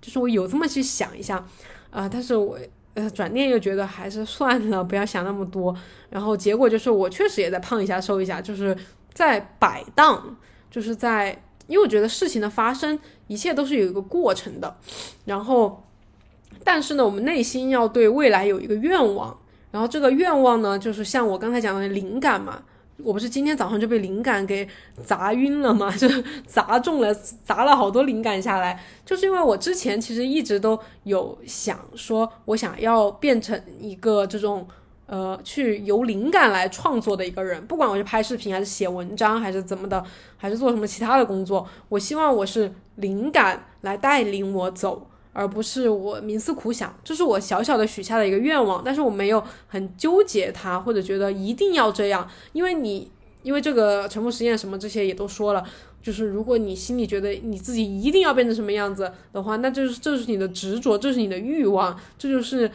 [0.00, 1.46] 就是我有这么去想一下，
[1.90, 2.58] 啊，但是我
[2.94, 5.76] 呃转念又觉得还是算了，不要想那么多。
[6.08, 8.74] 然后结果就是我确实也在胖一下瘦一下，就是
[9.12, 10.34] 在摆荡，
[10.70, 14.74] 就是在，因为我觉得事情的发生，一切都是有一个过程的。
[15.26, 15.84] 然后，
[16.64, 19.36] 但是呢，我们内心要对未来有一个愿望。
[19.74, 22.62] 然后这个愿望呢，就是像我刚才讲的灵感嘛，
[23.02, 24.68] 我不是今天早上就被灵感给
[25.04, 26.08] 砸晕了嘛， 就
[26.46, 34.64] 砸中了，砸了好多灵感下来，就是因为我之前其实一直都有想说，我想要变成一个这种
[35.06, 40.04] 呃，去由灵感来创作的一个人，不管我是拍视频还是写文章还是怎么的，
[40.36, 45.08] 还是做什么其他的工作，我希望我是灵感来带领我走。
[45.34, 53.10] 而不是我冥思苦想，这是我小小的许下的一个愿望，但是我没有很纠结它，或者觉得一定要这样，因为你
[53.42, 55.62] 因为这个沉默实验什么这些也都说了，
[56.02, 62.70] 就是如果你心里觉得你自己一定要变成什么样子的话，那就是这是你的执着，这是你的欲望，这就是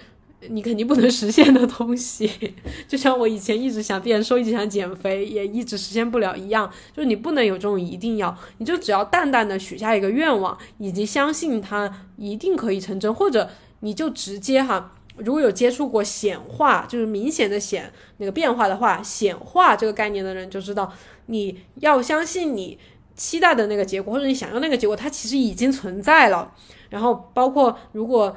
[0.47, 2.31] 你肯定不能实现的东西。
[2.87, 6.71] 就像我以前一直想变瘦，一直想减肥，也一直实现不了一样。
[6.95, 13.49] 就是你不能有这种一定要，你就只要淡淡的许下一个愿望，以及相信它一定可以成真，或者
[13.81, 14.93] 你就直接哈。
[15.17, 20.93] 如果有接触过显化，就是明显的显那个变化的话，显化这个概念的人就知道，
[21.25, 22.79] 你要相信你。
[23.15, 26.53] 期待的那个结果，或者你想要那个结果，它其实已经存在了。
[26.89, 28.33] 然后包括如果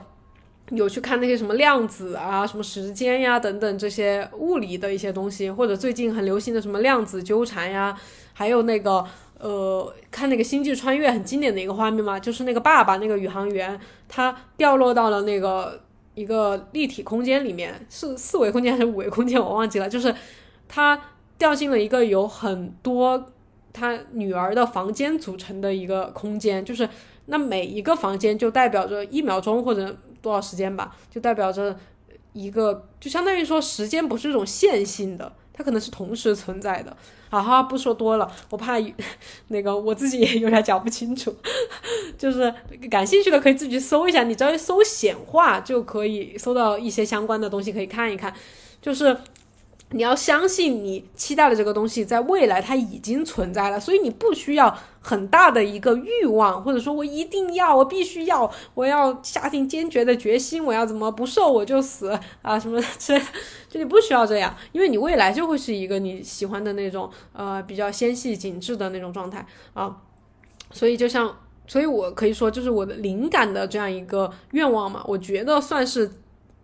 [0.73, 7.97] 有去看那些什么量子啊、什么时间呀等等这些物理的一些东西，或者最近很流行的什么量子纠缠呀，
[8.33, 9.05] 还有那个
[9.39, 15.81] 呃，看那个星际穿越很经典的一个画面嘛，就是那个爸爸那个宇航员，他掉落到了那个
[16.15, 20.15] 一个立体空间里面，是四维空间还是五维空间，我忘记了，就是
[20.69, 21.01] 他
[21.39, 23.27] 掉进了一个有很多。
[23.75, 26.87] 他女儿的房间组成的一个空间，就是
[27.25, 31.77] 那每一个房间就代表着一秒钟或者多少时间吧，就代表着
[32.33, 36.97] 一个，就相当于说时间不是一种线性的，它可能是同时存在的。
[37.29, 38.79] 好哈，不说多了，我怕
[39.49, 41.35] 那个我自己也有点讲不清楚，
[42.17, 42.55] 就是
[42.91, 48.33] 感兴趣的可以自己搜一下，你只要搜显化就可以搜到一些相关的东西，可以看一看，
[48.81, 49.17] 就是。
[49.93, 63.23] 你要相信你期待的这个东西，在未来它已经存在了，所以你不需要很大的一个欲望，或者说我一定要，我必须要，我要下定坚决的决心，我要怎么不瘦我就死啊什么之类，
[63.69, 69.95] 就你不需要这样，因为你未来就会是一个你喜欢的那种呃比较纤细紧致的那种状态啊，
[70.71, 76.11] 所以就像，所以我可以说就是我的灵感的这样一个愿望嘛，我觉得算是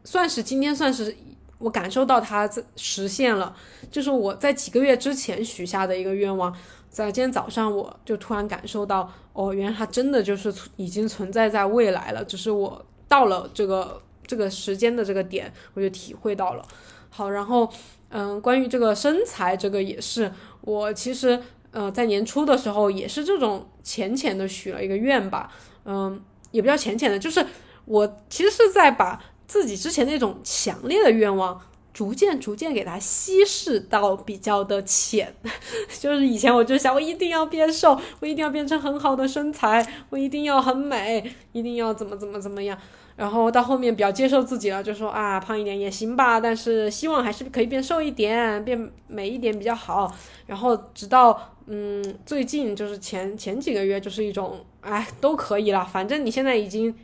[0.03, 1.15] 算是今天算是。
[1.59, 3.55] 我感受到它实现了，
[3.91, 6.55] 就是我在几个月之前许下的一个愿望，
[6.89, 16.65] 在今天早上我就突然感受到，哦，原来它真的就是已经存在在未来了，只是我到了这个这个时间的这个点，我就体会到了。
[17.11, 17.69] 好，然后
[18.11, 21.43] 嗯，关于这个身材，这个也是我其实
[21.73, 25.53] 呃在年初的时候也是这种浅浅的许了一个愿吧，
[25.85, 27.45] 嗯，也不叫浅浅的，就是
[27.85, 29.21] 我其实是在把。
[29.49, 31.59] 自己之前那种强烈的愿望，
[31.95, 35.35] 逐渐逐渐给它稀释到比较的浅，
[35.99, 42.79] 就是以前我就想，我一定要变瘦，我一定要变成很好的身材，我一定要很美，一定要怎么怎么怎么样。
[43.17, 50.15] 然后到后面比较接受自己了，就说啊，胖一点也行吧，但是希望还是可以变瘦一点，变美一点比较好。
[50.47, 56.95] 然后直到嗯，最近就是前前几个月，就是一种哎都可以了，反正你现在已经。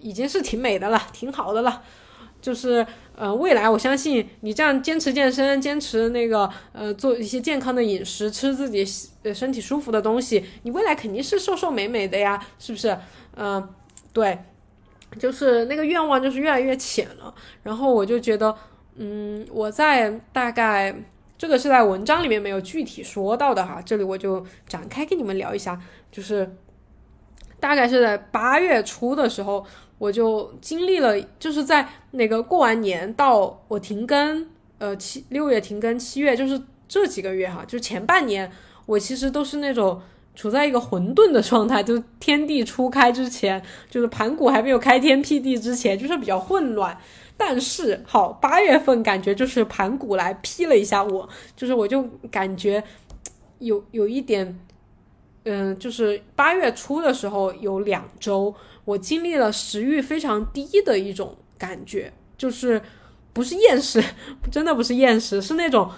[0.00, 1.82] 已经是挺美的了，挺好的了，
[2.40, 8.84] 就是，呃，未来我相信你这样坚持健身，坚持那个，呃，做一些健康的饮食，吃自己
[9.22, 12.96] 呃身体舒服的东西，你未来肯定是瘦瘦美美的呀，是不是？
[13.36, 13.68] 嗯，
[14.12, 14.38] 对，
[15.18, 18.54] 就是那个愿望就是越来越浅了，然后我就觉得，
[18.96, 20.94] 嗯，我在大概
[21.36, 26.56] 这个是在文章里面没有具体说到的哈，这里我就展开跟你们聊一下，就是。
[27.58, 29.62] 大概是在八月初的时候，
[30.00, 34.46] 我就经历了，就是在那个过完年到我停更，
[34.78, 36.58] 呃七六月停更，七月就是
[36.88, 38.50] 这几个月哈，就前半年，
[38.86, 40.00] 我其实都是那种
[40.34, 46.96] 处在一个混沌的状态，就是天地初开之前，就是盘古还没有开天辟地之前，就是比较混乱。
[47.36, 52.82] 但是好，八月份感觉就是盘古来劈了一下我，就是我就感觉
[53.58, 54.58] 有有一点。
[55.44, 58.54] 嗯，就是八月初的时候有两周，
[58.90, 62.80] 我经历了食欲非常低的一种感觉，就是
[63.32, 64.02] 不是厌食，
[64.50, 65.88] 真的不是厌食，是那种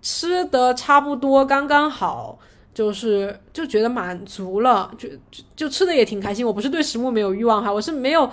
[0.00, 2.38] 吃的差不多刚刚好，
[2.74, 6.44] 就是就觉得满足了，就就就吃的也挺开心。
[6.46, 8.28] 我不是对食物没有欲望哈，我是没有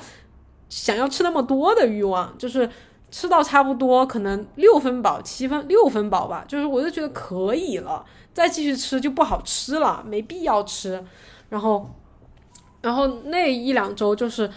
[0.70, 2.70] 想要吃那么多的欲望，就是
[3.12, 8.04] 吃到差不多可能六分饱、七分六分饱吧，就是我就觉得可以了。
[8.34, 11.04] 再继续吃就不好吃了，没必要吃。
[11.50, 11.90] 然后，
[12.82, 14.50] 然后那一两周就是，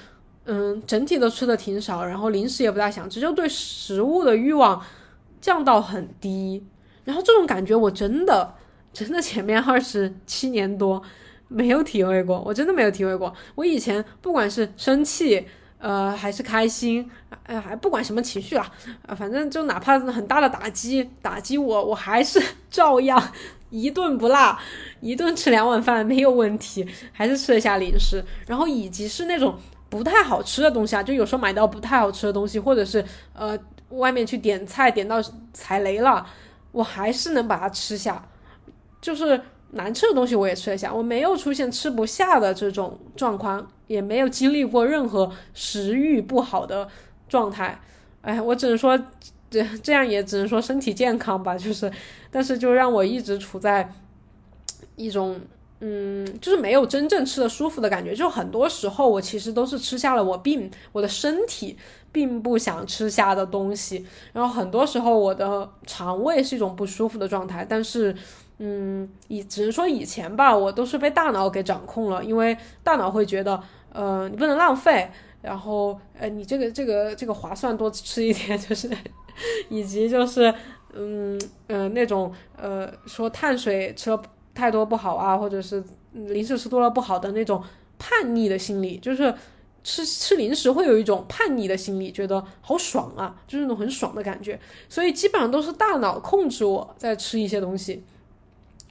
[0.44, 4.80] 嗯，整体都吃的挺少，然后零食也不大想吃，就对食物的欲望
[5.40, 6.64] 降到很低。
[7.04, 8.54] 然后这种感觉我真的
[8.92, 11.02] 真的前面二十七年多
[11.48, 13.34] 没有体会过，我真的没有体会过。
[13.56, 15.44] 我以前不管是生气，
[15.78, 17.10] 呃，还是开心，
[17.42, 18.70] 哎，还不管什么情绪啊，
[19.06, 23.20] 啊，反正就哪怕很大的打击打击我，我还是照样。
[23.72, 24.56] 一顿不落，
[25.00, 29.58] 一顿吃两碗饭没有问题，还是吃了下零食，然后以及是那种
[29.88, 33.02] 不太好吃的东西啊，就有时候买到不太好吃的东西，或者是
[33.32, 33.58] 呃
[33.88, 35.20] 外面去点菜点到
[35.54, 36.24] 踩雷了，
[36.70, 38.22] 我还是能把它吃下，
[39.00, 46.86] 就是难吃的东西我也吃得下，我没有出现吃不下的这种状况，也没有经历过任何食欲不好的
[47.26, 47.80] 状态。
[48.20, 48.98] 哎，我只能说，
[49.52, 51.56] 这这样也只能说身体健康吧。
[51.56, 51.92] 就是，
[52.30, 53.92] 但是就让我一直处在
[54.96, 55.38] 一种，
[55.80, 58.14] 嗯，就是没有真正吃的舒服的感觉。
[58.14, 61.76] 就很多时候，我其实都是吃下了我并我的身体
[62.10, 64.04] 并不想吃下的东西。
[64.32, 68.16] 然后很多时候，我的肠胃是一种不舒服的状态，但是。
[68.64, 73.60] 嗯，以只能说以前吧，我都是被大脑给掌控了，因为大脑会觉得，
[73.92, 78.88] 呃，你不能浪费，然后，呃，你这个这个这个划算，多吃一点，就是，
[79.68, 80.52] 以及就是，
[80.92, 84.22] 嗯嗯，那种呃，说碳水吃了
[84.54, 85.82] 太多不好啊，或者是
[86.12, 87.62] 零食吃多了不好的那种
[87.98, 89.34] 叛逆的心理，就是
[89.82, 98.04] 吃吃零食会有一种叛逆的心理，觉得好爽啊，就是那种很爽的感觉，所以基本上都是大脑控制我在吃一些东西。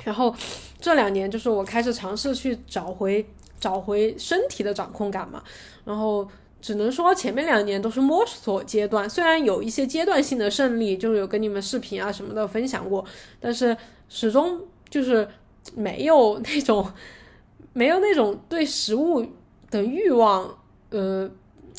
[0.04, 0.36] 然后
[0.80, 3.24] 这两年就是我开始尝试去找回
[3.60, 5.43] 找回身体的掌控感嘛，
[5.86, 6.28] 然后
[6.62, 13.03] 只能说前面两年都是摸索阶段，虽然有一些阶段性的胜利，就是有跟你们视频啊什么的分享过，
[13.39, 13.76] 但是
[14.07, 15.28] 始终就是
[15.76, 16.89] 没有那种
[17.74, 19.26] 没有那种对食物
[19.70, 20.57] 的欲望，
[20.91, 21.30] 呃，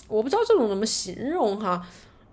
[0.09, 1.87] 我不知道这种怎么形容哈，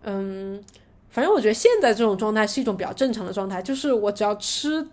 [0.04, 0.62] 嗯，
[1.10, 4.88] 反正我觉得现在这种状态是一种比较正常的状态，就是我只要吃。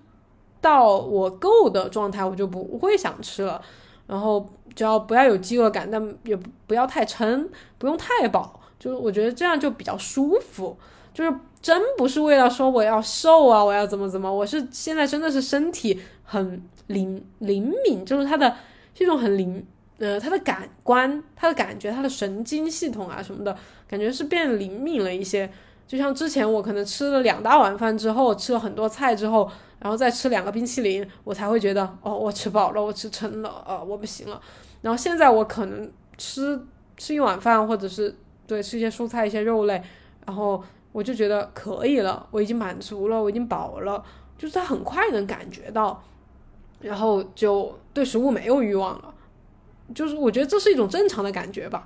[0.59, 3.63] 到我够的状态，我就不会想吃了。
[4.07, 7.49] 然后只要不要有饥饿感，但也不要太撑，
[7.79, 10.77] 不用太饱，就是我觉得这样就比较舒服。
[11.13, 18.55] 就是真不是为了说我要瘦啊，我要怎么怎么，我是现在真的是身体很灵灵敏，就是它的
[18.95, 19.67] 是一种很灵，
[19.99, 23.57] 呃，它的感官、它的感觉、它的神经系统啊什么的，
[23.89, 25.51] 感觉是变灵敏了一些。
[25.89, 29.51] 就像之前我可能吃了两大碗饭之后，吃了很多菜之后。
[29.79, 34.41] 然后再吃两个冰淇淋，我才会觉得哦，我吃饱了，我吃撑了，呃，我不行了。
[34.81, 36.59] 然后现在我可能吃
[36.97, 38.15] 吃一碗饭，或者是
[38.47, 39.83] 对吃一些蔬菜、一些肉类，
[40.25, 40.63] 然后
[40.93, 44.03] 我就觉得可以了，我已经满足了，我已经饱了，
[44.39, 46.03] 就是他很快能感觉到，
[46.81, 49.15] 然后就对食物没有欲望了，
[49.95, 51.85] 就是我觉得这是一种正常的感觉吧。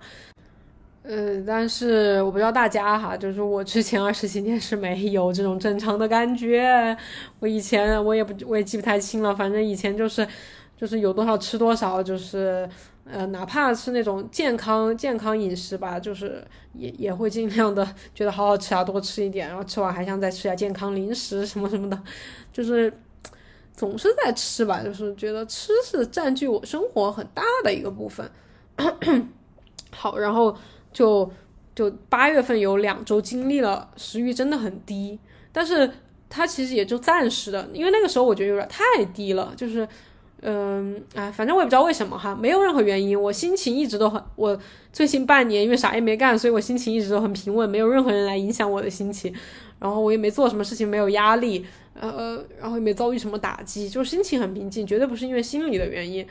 [1.13, 6.97] 嗯，但是我不知道大家哈，就是我之前二十几年是没有这种正常的感觉。
[7.41, 10.25] 我以前我也不我也记不太清了，反正以前就是
[10.77, 12.69] 就是有多少吃多少，就是
[13.05, 16.45] 呃哪怕是那种健康健康饮食吧，就是
[16.75, 17.85] 也也会尽量的
[18.15, 22.01] 觉得好好吃啊，多吃一点，然后吃完还想再吃点健康零食什么什么的，
[22.53, 22.93] 就是
[23.75, 28.31] 总是在吃吧，就是觉得吃是占据我生活很大的一个部分。
[29.91, 30.57] 好，然后。
[30.93, 31.31] 就
[31.75, 35.19] 就八月份有两周经历了食欲真的很低，
[35.53, 35.91] 但是
[36.29, 39.87] 它其实也就暂时的，因为那个时候我觉得有点太低了，就是
[40.43, 44.59] 嗯哎，反正我也不知道为什么哈，没有任何原因，我心情一直都很，我
[44.93, 49.33] 最近半年因为啥也没干，所以我心情一直都很平稳，没有任何人来影响我的心情，
[49.79, 51.65] 然后我也没做什么事情，没有压力，
[51.95, 56.27] 呃，然后也没遭遇什么打击，就心情很平静，绝对不是因为心理的原因，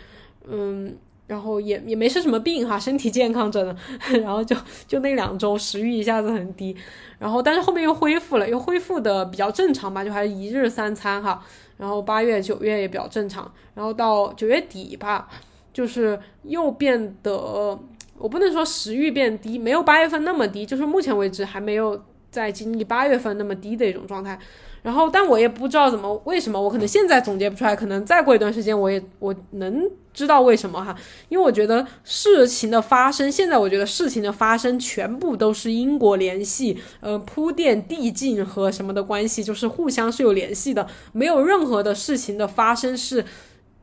[0.48, 0.98] 嗯。
[1.30, 3.78] 然后也也没生什么病哈， 身体健康着呢。
[4.20, 4.56] 然后就
[4.88, 6.76] 就那两周食欲一下子很低，
[7.20, 11.40] 然后但是后面又恢复了，又恢复的比较正常吧，就还是一日三餐哈。
[11.78, 15.30] 然后八月九月也比较正常，然后到九月底吧，
[15.72, 17.80] 就是又变得，
[18.18, 24.38] 我不能说食欲变低，没有八月份那么低，就是目前为止还没有在经历八月份那么低的一种状态。
[24.82, 29.90] 然后，但我也不知道怎么为什么，我可能现在总结不出来，可能再过一段时间，我也我能
[30.20, 30.96] 知道为什么哈。
[31.30, 43.24] 因为我觉得事情的发生，现在我觉得事情的发生全部都是因果联系，呃，铺垫递进和什么的关系，就是互相是有联系的，没有任何的事情的发生是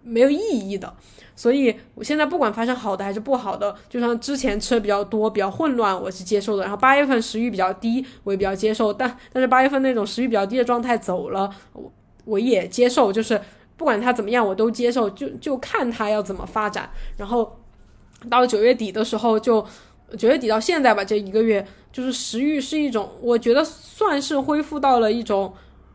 [0.03, 0.95] 没有意义的。
[1.39, 6.63] 所以，我现在不管发生好的还是不好的，就像之前吃的比较多、比较混乱，我是接受的。
[6.63, 8.91] 然后八月份食欲比较低，我也比较接受。
[8.91, 11.93] 但但是八月份那种食欲比较低的状态走了，我
[12.25, 13.13] 我也接受。
[13.13, 13.39] 就是
[13.77, 15.09] 不管它怎么样，我都接受。
[15.11, 16.89] 就就看它要怎么发展。
[17.17, 17.59] 然后
[18.31, 19.65] 到九月底的时候，就
[20.17, 25.53] 九月底到现在吧，这一个月，就是食欲是一种，我觉得算是恢复到了一种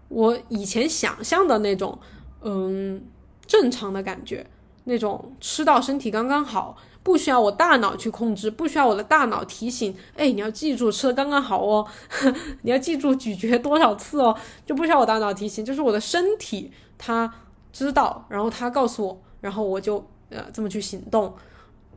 [0.10, 1.98] 我以前想象的那种，
[2.42, 3.04] 嗯，
[3.46, 4.46] 正常的感觉。
[4.86, 11.86] 那种吃到身体刚刚好，不需要我大脑去控制，不需要我的大脑提醒，哎，你要记住吃的刚刚好哦，
[12.64, 17.32] 你要记住咀嚼多少次哦，就不需要我大脑提醒，就是我的身体它
[17.72, 21.34] 知道，然后他告诉我，然后我就呃这么去行动。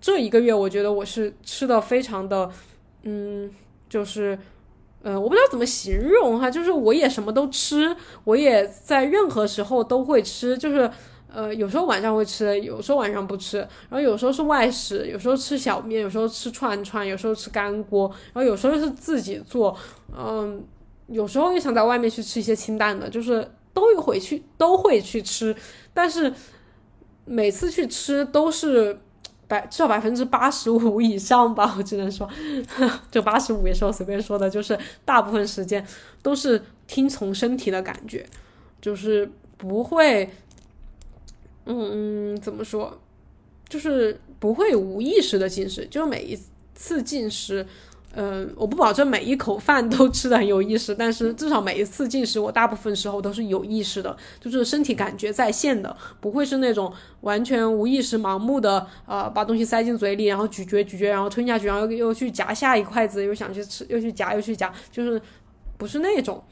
[0.00, 2.50] 这一个月我觉得我是吃的非常的，
[3.02, 3.50] 嗯，
[3.88, 4.38] 就是
[5.02, 10.90] 呃我不知道怎么形容哈，就是我也什么都吃，我也在任何时候都会吃，就是。
[11.36, 19.76] 呃，有时候晚上会吃，有时候晚上不吃，然后有时候是外食，有时候吃小面，有时候吃串串，有时候吃干锅，然后有时候是自己做，
[20.16, 20.62] 嗯，
[21.08, 25.54] 有时候又想在外面去吃一些清淡的，就是都会去都会去吃，
[25.92, 26.32] 但是
[27.26, 28.98] 每次去吃都是
[29.46, 32.26] 百至少百分之八十五以上吧， 我只能说，
[33.10, 35.86] 这八十五也是我随便说的，就是大部分时间
[36.22, 38.24] 都是听从身体的感觉，
[38.80, 40.30] 就是不会。
[41.66, 43.00] 嗯，怎么说？
[43.70, 46.38] 就是不会无意识的进食，就每一
[46.74, 47.66] 次进食，
[48.16, 56.92] 嗯，我不保证每一口饭都吃的很有意识，但是至少每一次进食，我大部分时候都是有意识的，就是身体感觉在线的，不会是那种
[57.22, 65.20] 完全无意识、盲目的，呃，把东西塞进嘴里，然后咀嚼咀嚼，然后吞下去，然后又又去夹下一筷子，又想去吃，又去夹，又去夹，就是
[65.76, 66.42] 不是那种。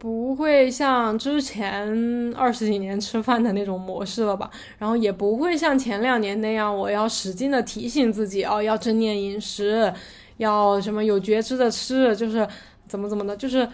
[0.00, 4.48] 不会像之前二十几年吃饭的那种模式了吧？
[4.78, 9.92] 然后也不会像前两年那样，我要使劲的提醒自己哦，要正念饮食，
[10.38, 12.48] 要什么有觉知的吃，就是
[12.88, 13.68] 怎么怎么的，就是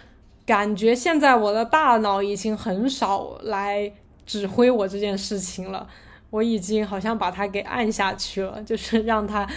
[0.45, 3.91] 感觉现在我的大脑已经很少来
[4.27, 5.87] 指挥我这件事情了，
[6.31, 9.49] 我已经好像把它给按下去了，就是让它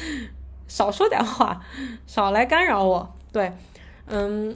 [0.67, 1.59] 少说点话，
[2.05, 3.15] 少来干扰我。
[3.31, 3.51] 对，
[4.05, 4.55] 嗯。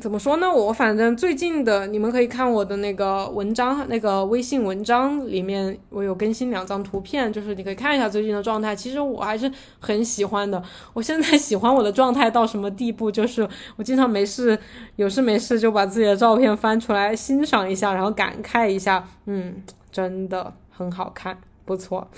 [0.00, 0.52] 怎么说呢？
[0.52, 8.74] 我反正最近的，你们可以看我的那个文章，那个微信文章里面，我有更新两张图片，就是你可以看一下最近的状态。
[8.74, 10.60] 其实我还是很喜欢的。
[10.92, 13.08] 我现在喜欢我的状态到什么地步？
[13.08, 14.58] 就是我经常没事，
[14.96, 22.08] 有事没事就把自己的照片翻出来欣赏一下，然后感慨一下，嗯，真的很好看，不错。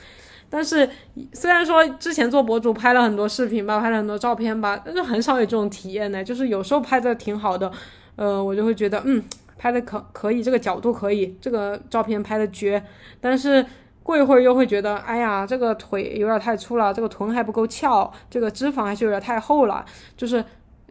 [0.48, 0.88] 但是
[1.32, 6.22] 虽然说之前做博主拍了很多视频吧，拍了很多照片吧，但是很少有这种体验呢。
[6.22, 7.70] 就是有时候拍的挺好的，
[8.14, 9.22] 呃，我就会觉得，嗯，
[9.58, 12.82] 拍的可可以，这个角度可以，这个照片拍的绝。
[13.20, 13.64] 但是
[14.02, 19.84] 过一会儿又会觉得，哎呀，这个腿有点太粗了，这个臀还不够翘，这个脂肪还是有点太厚了。
[20.16, 20.44] 就是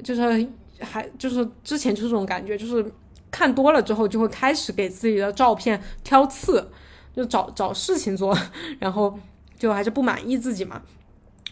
[0.03, 0.47] 就是
[0.81, 2.85] 还就是之前就是这种感觉，就是
[3.31, 6.69] 看多了之后就会开始给自己的照片挑刺，
[7.15, 8.37] 就找找事情做，
[8.79, 9.17] 然后。
[9.57, 10.81] 就还是不满意自己嘛，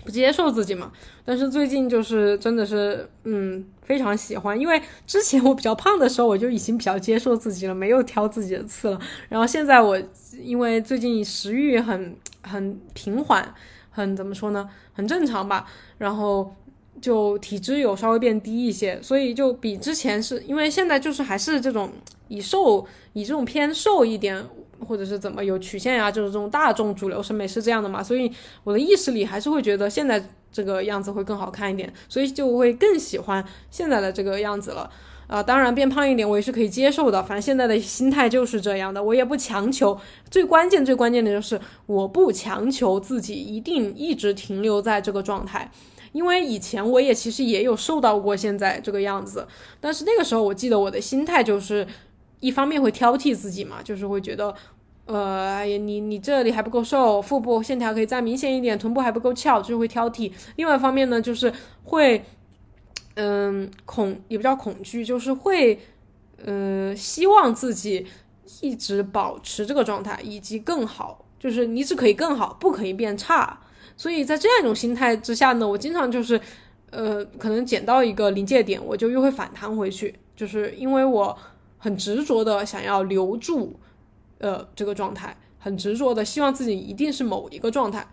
[0.04, 0.92] 不接受自己嘛。
[1.26, 4.60] 但是最近就是真的是，嗯，非常喜欢。
[4.60, 9.00] 因为之前我比较胖的时候，我就已经比较接受自己了，没有挑自己的刺了。
[9.30, 9.98] 然后现在我
[10.42, 13.54] 因为最近食欲很很平缓，
[13.90, 15.66] 很怎么说呢，很正常吧。
[15.98, 16.54] 然后
[17.02, 21.90] 就体脂有稍微变低一些，所以就比之前是因为现在就是还是这种
[22.28, 24.46] 以瘦以这种偏瘦一点。
[24.84, 26.12] 或者是怎么有曲线呀？
[26.12, 28.04] 就是这种大众主流审美是这样的嘛？
[28.04, 28.32] 所以
[28.64, 34.90] 我的意识里还是会觉得现在这个样子会更好看一点，所以就会更喜欢现在的这个样子了。
[35.26, 39.98] 啊，当然变胖一点我也是可以接受的，反正现在的心态就是这样的，我也不强求。
[40.30, 45.72] 最关键、最关键的就是我不强求自己一定一直停留在这个状态，
[46.12, 49.48] 因为以前我也其实也有瘦到过现在这个样子，
[49.80, 51.88] 但是那个时候我记得我的心态就是
[52.44, 54.54] 一方面会挑剔自己嘛，就是会觉得。
[55.06, 60.32] 呃，哎呀，你你这里还不够瘦，腹部线条可以再明显一点，臀部还不够翘，就是会挑剔。
[60.56, 61.52] 另外一方面呢，就是
[61.84, 62.24] 会，
[63.16, 65.78] 嗯，恐也不叫恐惧，就是会，
[66.46, 68.08] 呃，希望自己
[68.62, 73.60] 一直保持这个状态，以及更好，就是你只可以更好，不可以变差。
[73.98, 76.40] 所以在这样一种心态之下呢，我经常就是，
[76.92, 81.38] 呃，可能减到一个临界点，我就又会反弹回去，就是因为我
[81.84, 83.78] 很执着的想要留住。
[84.40, 88.06] 呃，这个状态很执着的，希望自己一定是某一个状态，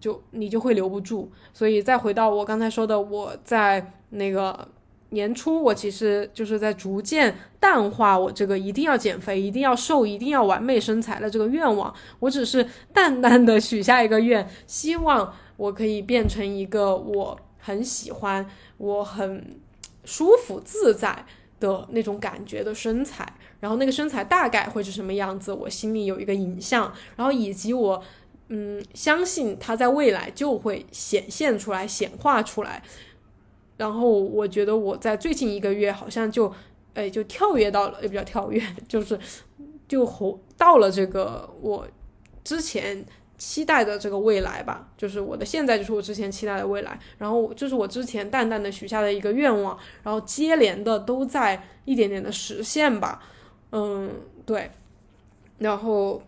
[0.00, 1.30] 就你就会留不住。
[1.52, 4.68] 所以再回到我刚才说的，我在那个
[5.10, 11.94] 年初，我其实就是在逐渐淡化我这个一定要减肥、一定要瘦、一定要完美身材的这个愿望。
[12.18, 18.44] 我只是淡淡的许下一个愿，希望我可以变成一个我很喜欢、
[18.78, 19.60] 我很
[20.04, 21.24] 舒服自在
[21.60, 23.26] 的那种感觉的身材。
[23.60, 28.02] 然后那个身材大概会是什么样子，我心里有一个影像，然后以及我，
[28.48, 32.82] 嗯，相信它在未来就会显现出来、显化出来。
[33.76, 36.52] 然后我觉得我在最近一个月好像就，
[36.94, 39.18] 哎，就跳跃到了，也比较跳跃， 就是
[39.86, 41.86] 就活到了这个我
[42.42, 43.04] 之前
[43.38, 46.98] 期待的这个未来吧，就是我的现在就是我之前期待的未来。
[47.16, 53.22] 然后就是我之前淡淡的许下的一个愿望，然后接连的都在一点点的实现吧。
[53.70, 54.10] 嗯，
[54.44, 54.70] 对，
[55.58, 56.20] 然后，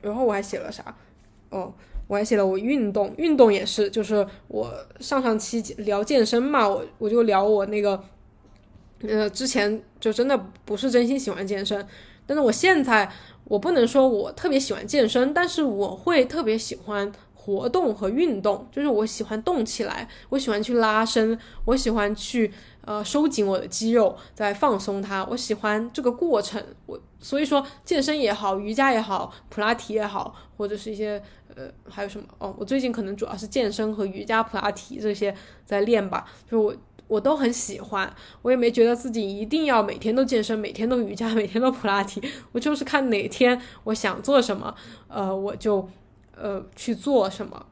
[0.00, 0.96] 然后我还写了啥？
[1.50, 1.72] 哦，
[2.06, 8.02] 我还写了我运动，运动也是，就是我上上期聊健身嘛，我我就聊我那个，
[9.02, 11.86] 呃，之前就真的不是真心喜欢健身，
[12.26, 13.10] 但是我现在
[13.44, 22.52] 我不能说我特别喜欢健身，但是我会特别喜欢活动和运动，就是我喜欢动起来，我喜欢去拉伸，我喜欢去
[22.82, 26.62] 呃收紧我的肌肉，再放松它，我喜欢这个过程。
[26.86, 31.22] 我所以说健身也好，瑜伽也好，普拉提也好，或者是一些
[31.54, 35.34] 呃还有什么哦，我最近可能主要是健身和瑜伽、普拉提这些
[35.66, 36.74] 在练吧，就我。
[37.14, 38.12] 我都很喜欢，
[38.42, 42.20] 我也没觉得自己一定要每天都健身，每天都瑜伽， 每天都普拉提。
[42.52, 44.74] 我就是看哪天我想做什么，
[45.08, 45.88] 呃，我就
[46.36, 47.66] 呃去做什么。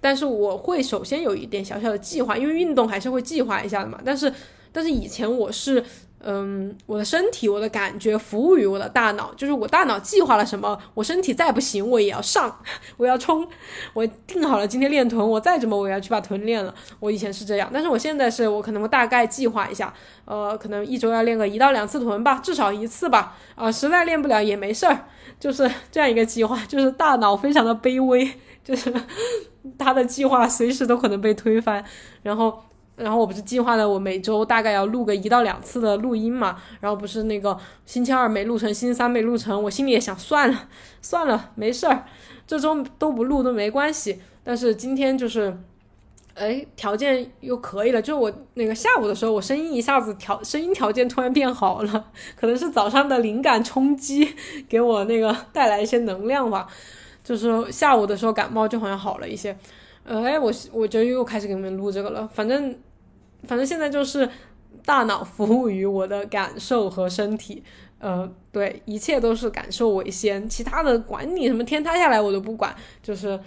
[0.00, 4.00] 但是我会首先有一点小小的计划，因为运动还是会计划一下的嘛。
[4.04, 4.32] 但是，
[4.72, 5.84] 但是以前我是。
[6.26, 12.60] 嗯，我的身体，我的感觉服务于我的大脑，就是我大脑计划了什么，我身体再不行，我也要上，
[12.96, 13.46] 我要冲，
[13.92, 16.74] 我定好了今天练臀，我再怎么我也要去把臀练了。
[16.98, 19.92] 我以前是这样，但是我现在是我可能会大概计划一下，
[20.24, 25.06] 呃，可能一周要练个一到两次臀吧，至少一次吧，啊，实在练不了也没事儿，
[25.38, 28.26] 就是这样一个计划，就是大脑非常的卑微，
[28.64, 28.90] 就是
[29.76, 31.84] 他的计划随时都可能被推翻，
[32.22, 32.62] 然后。
[32.96, 36.56] 然后我不是计划了，我每周大概要录个一到两次的录音嘛。
[36.80, 40.68] 然后不是那个星期二没录成，星期三没录成，我心里也想算了，
[41.02, 42.04] 算了，没事儿，
[42.46, 44.20] 这周都不录都没关系。
[44.42, 45.56] 但是今天就是，
[46.34, 52.04] 哎，条件又可以了，就我那个下午的时候，我声音一下子调声音条件突然变好了，
[52.36, 54.34] 可能是早上的灵感冲击
[54.68, 56.68] 给我那个带来一些能量吧。
[57.24, 59.56] 就是下午的时候感冒就好像好了一些。
[60.04, 62.28] 哎，我我就又开始给你们录这个了。
[62.34, 62.76] 反正，
[63.44, 64.28] 反正现在就是
[64.84, 67.62] 大脑服务于我的感受和身体，
[67.98, 73.38] 呃，对，一切都是感受为先，其他的管你什么天塌下来我都不管，就是，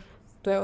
[0.42, 0.60] 对，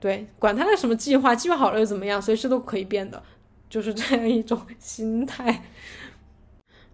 [0.00, 3.22] 对，管他的什么计划，计划好了又怎么样，随时都可以变的，
[3.68, 5.62] 就是这样一种心态。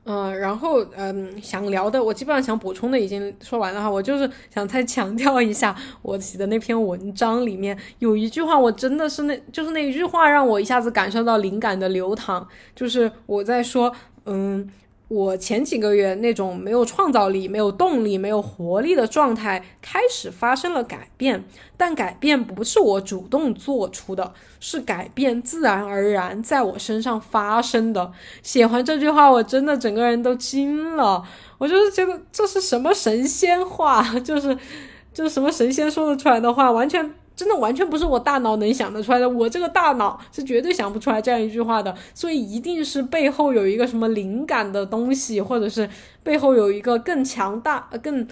[0.08, 13.94] 嗯，然后嗯，想聊的我基本上想补充的已经说完了哈，我就是想再强调一下我写的那篇文章里面有一句话，我真的是那就是那一句话让我一下子感受到灵感的流淌，就是我在说
[14.24, 14.68] 嗯。
[15.08, 21.42] 我前几个月那种没有创造力、没有动力、没有活力的状态开始发生了改变，
[21.78, 28.12] 但改变不是我主动做出的，是改变自然而然在我身上发生的。
[28.42, 31.24] 写完这句话，我真的整个人都惊了，
[31.56, 34.56] 我就是觉得这是什么神仙话， 就是
[35.14, 37.14] 就是什么神仙说得出来的话，完全。
[37.38, 45.88] 真的完全不是我大脑能想得出来的，我这个大脑是绝对想不出来这样一句话的，所以一定是背后有一个什么灵感的东西，或者是
[46.24, 48.26] 背后有一个更强大、更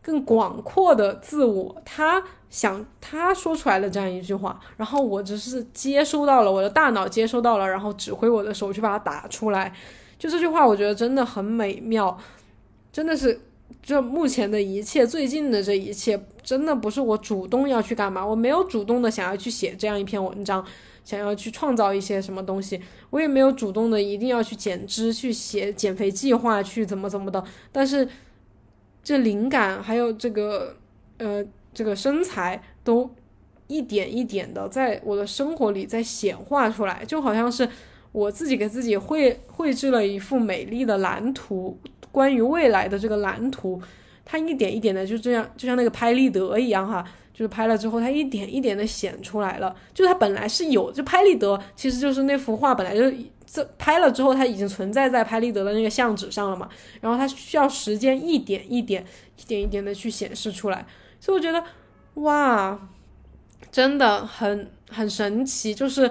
[0.00, 9.70] 更广阔的自我，他想他说出来的这样一句话，然后我只是接收到了，我的大脑接收到了，然后指挥我的手去把它打出来，
[10.18, 12.18] 就这句话，我觉得真的很美妙，
[12.90, 13.38] 真的是。
[13.82, 20.64] 这目前的一切，最近的这一切，真的不是我主动要去干嘛，我没有主动的想要去写这样一篇文章，
[21.04, 27.44] 想要去创造一些什么东西，我也没有主动的一定要去减脂，去写减肥计划，去怎么怎么的。
[27.70, 28.08] 但是，
[29.04, 30.76] 这灵感还有这个
[31.18, 33.08] 呃这个身材，都
[33.68, 37.68] 一点一点的在我的生活里在显化出来，就好像是
[38.10, 41.78] 我自己给自己绘绘制了一幅美丽的蓝图。
[42.16, 43.78] 关于未来的这个蓝图，
[44.24, 47.04] 它一点一点的就这样，就像那个拍立得一样哈，
[47.34, 49.76] 就是拍了之后，它一点一点的显出来了。
[49.92, 53.14] 就它本来是有，就拍立得其实就是那幅画本来就
[53.44, 56.66] 这拍了之后，它已经存在在拍立得的那个相纸上了嘛。
[57.02, 59.04] 然后它需要时间一点一点、
[59.36, 60.86] 一点一点的去显示出来。
[61.20, 61.62] 所以我觉得，
[62.14, 62.80] 哇，
[63.70, 65.74] 真的很很神奇。
[65.74, 66.10] 就是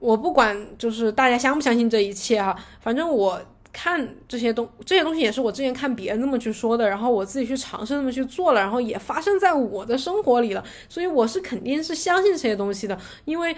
[0.00, 3.40] 我不管，就是大家相不相信这一切哈，反正我。
[3.72, 13.54] 看这些东这些东西也是我之前看别人那么去说的，然后我自己去尝试那么去做了，然后也发生在我的生活里了，所以我是肯定是相信这些东西的，因为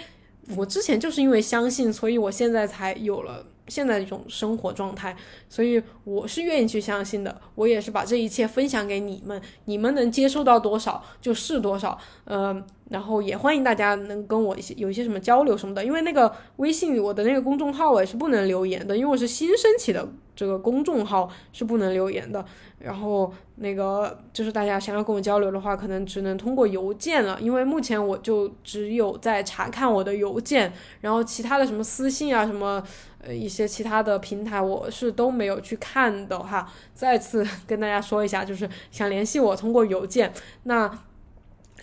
[0.55, 5.15] 我之前就是因为相信，所以我现在才有了现在这种生活状态，
[5.49, 12.63] 所以我是愿意去相信的，我也是把这一切分享给你们，你们能接受到多少就是多少，嗯。
[12.89, 22.45] 然后也欢迎大家能跟我一些有一些什么交流什么的，因为那个微信我的那个公众号我也是不能留言的，因为我是新升起的这个公众号是不能留言的。
[22.77, 32.83] 然后那个就是大家想要跟我交流的话，可能只能通过邮件了，因为目前我就只有在查看我的邮件，然后其他的什么私信啊什么
[33.25, 36.71] 呃一些其他的平台我是都没有去看的哈。
[36.93, 40.31] 再次 跟大家说一下，就是想联系我通过邮件
[40.63, 40.91] 那。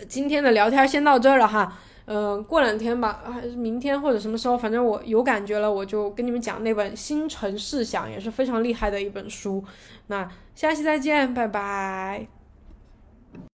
[0.07, 9.63] 今天的聊天先到这儿了哈，嗯，过两天吧，还是明天或者什么时候，反正我有感觉了，我就跟你们讲那本《星辰试想》，也是非常厉害的一本书。
[10.07, 12.40] 那下期再见，拜拜。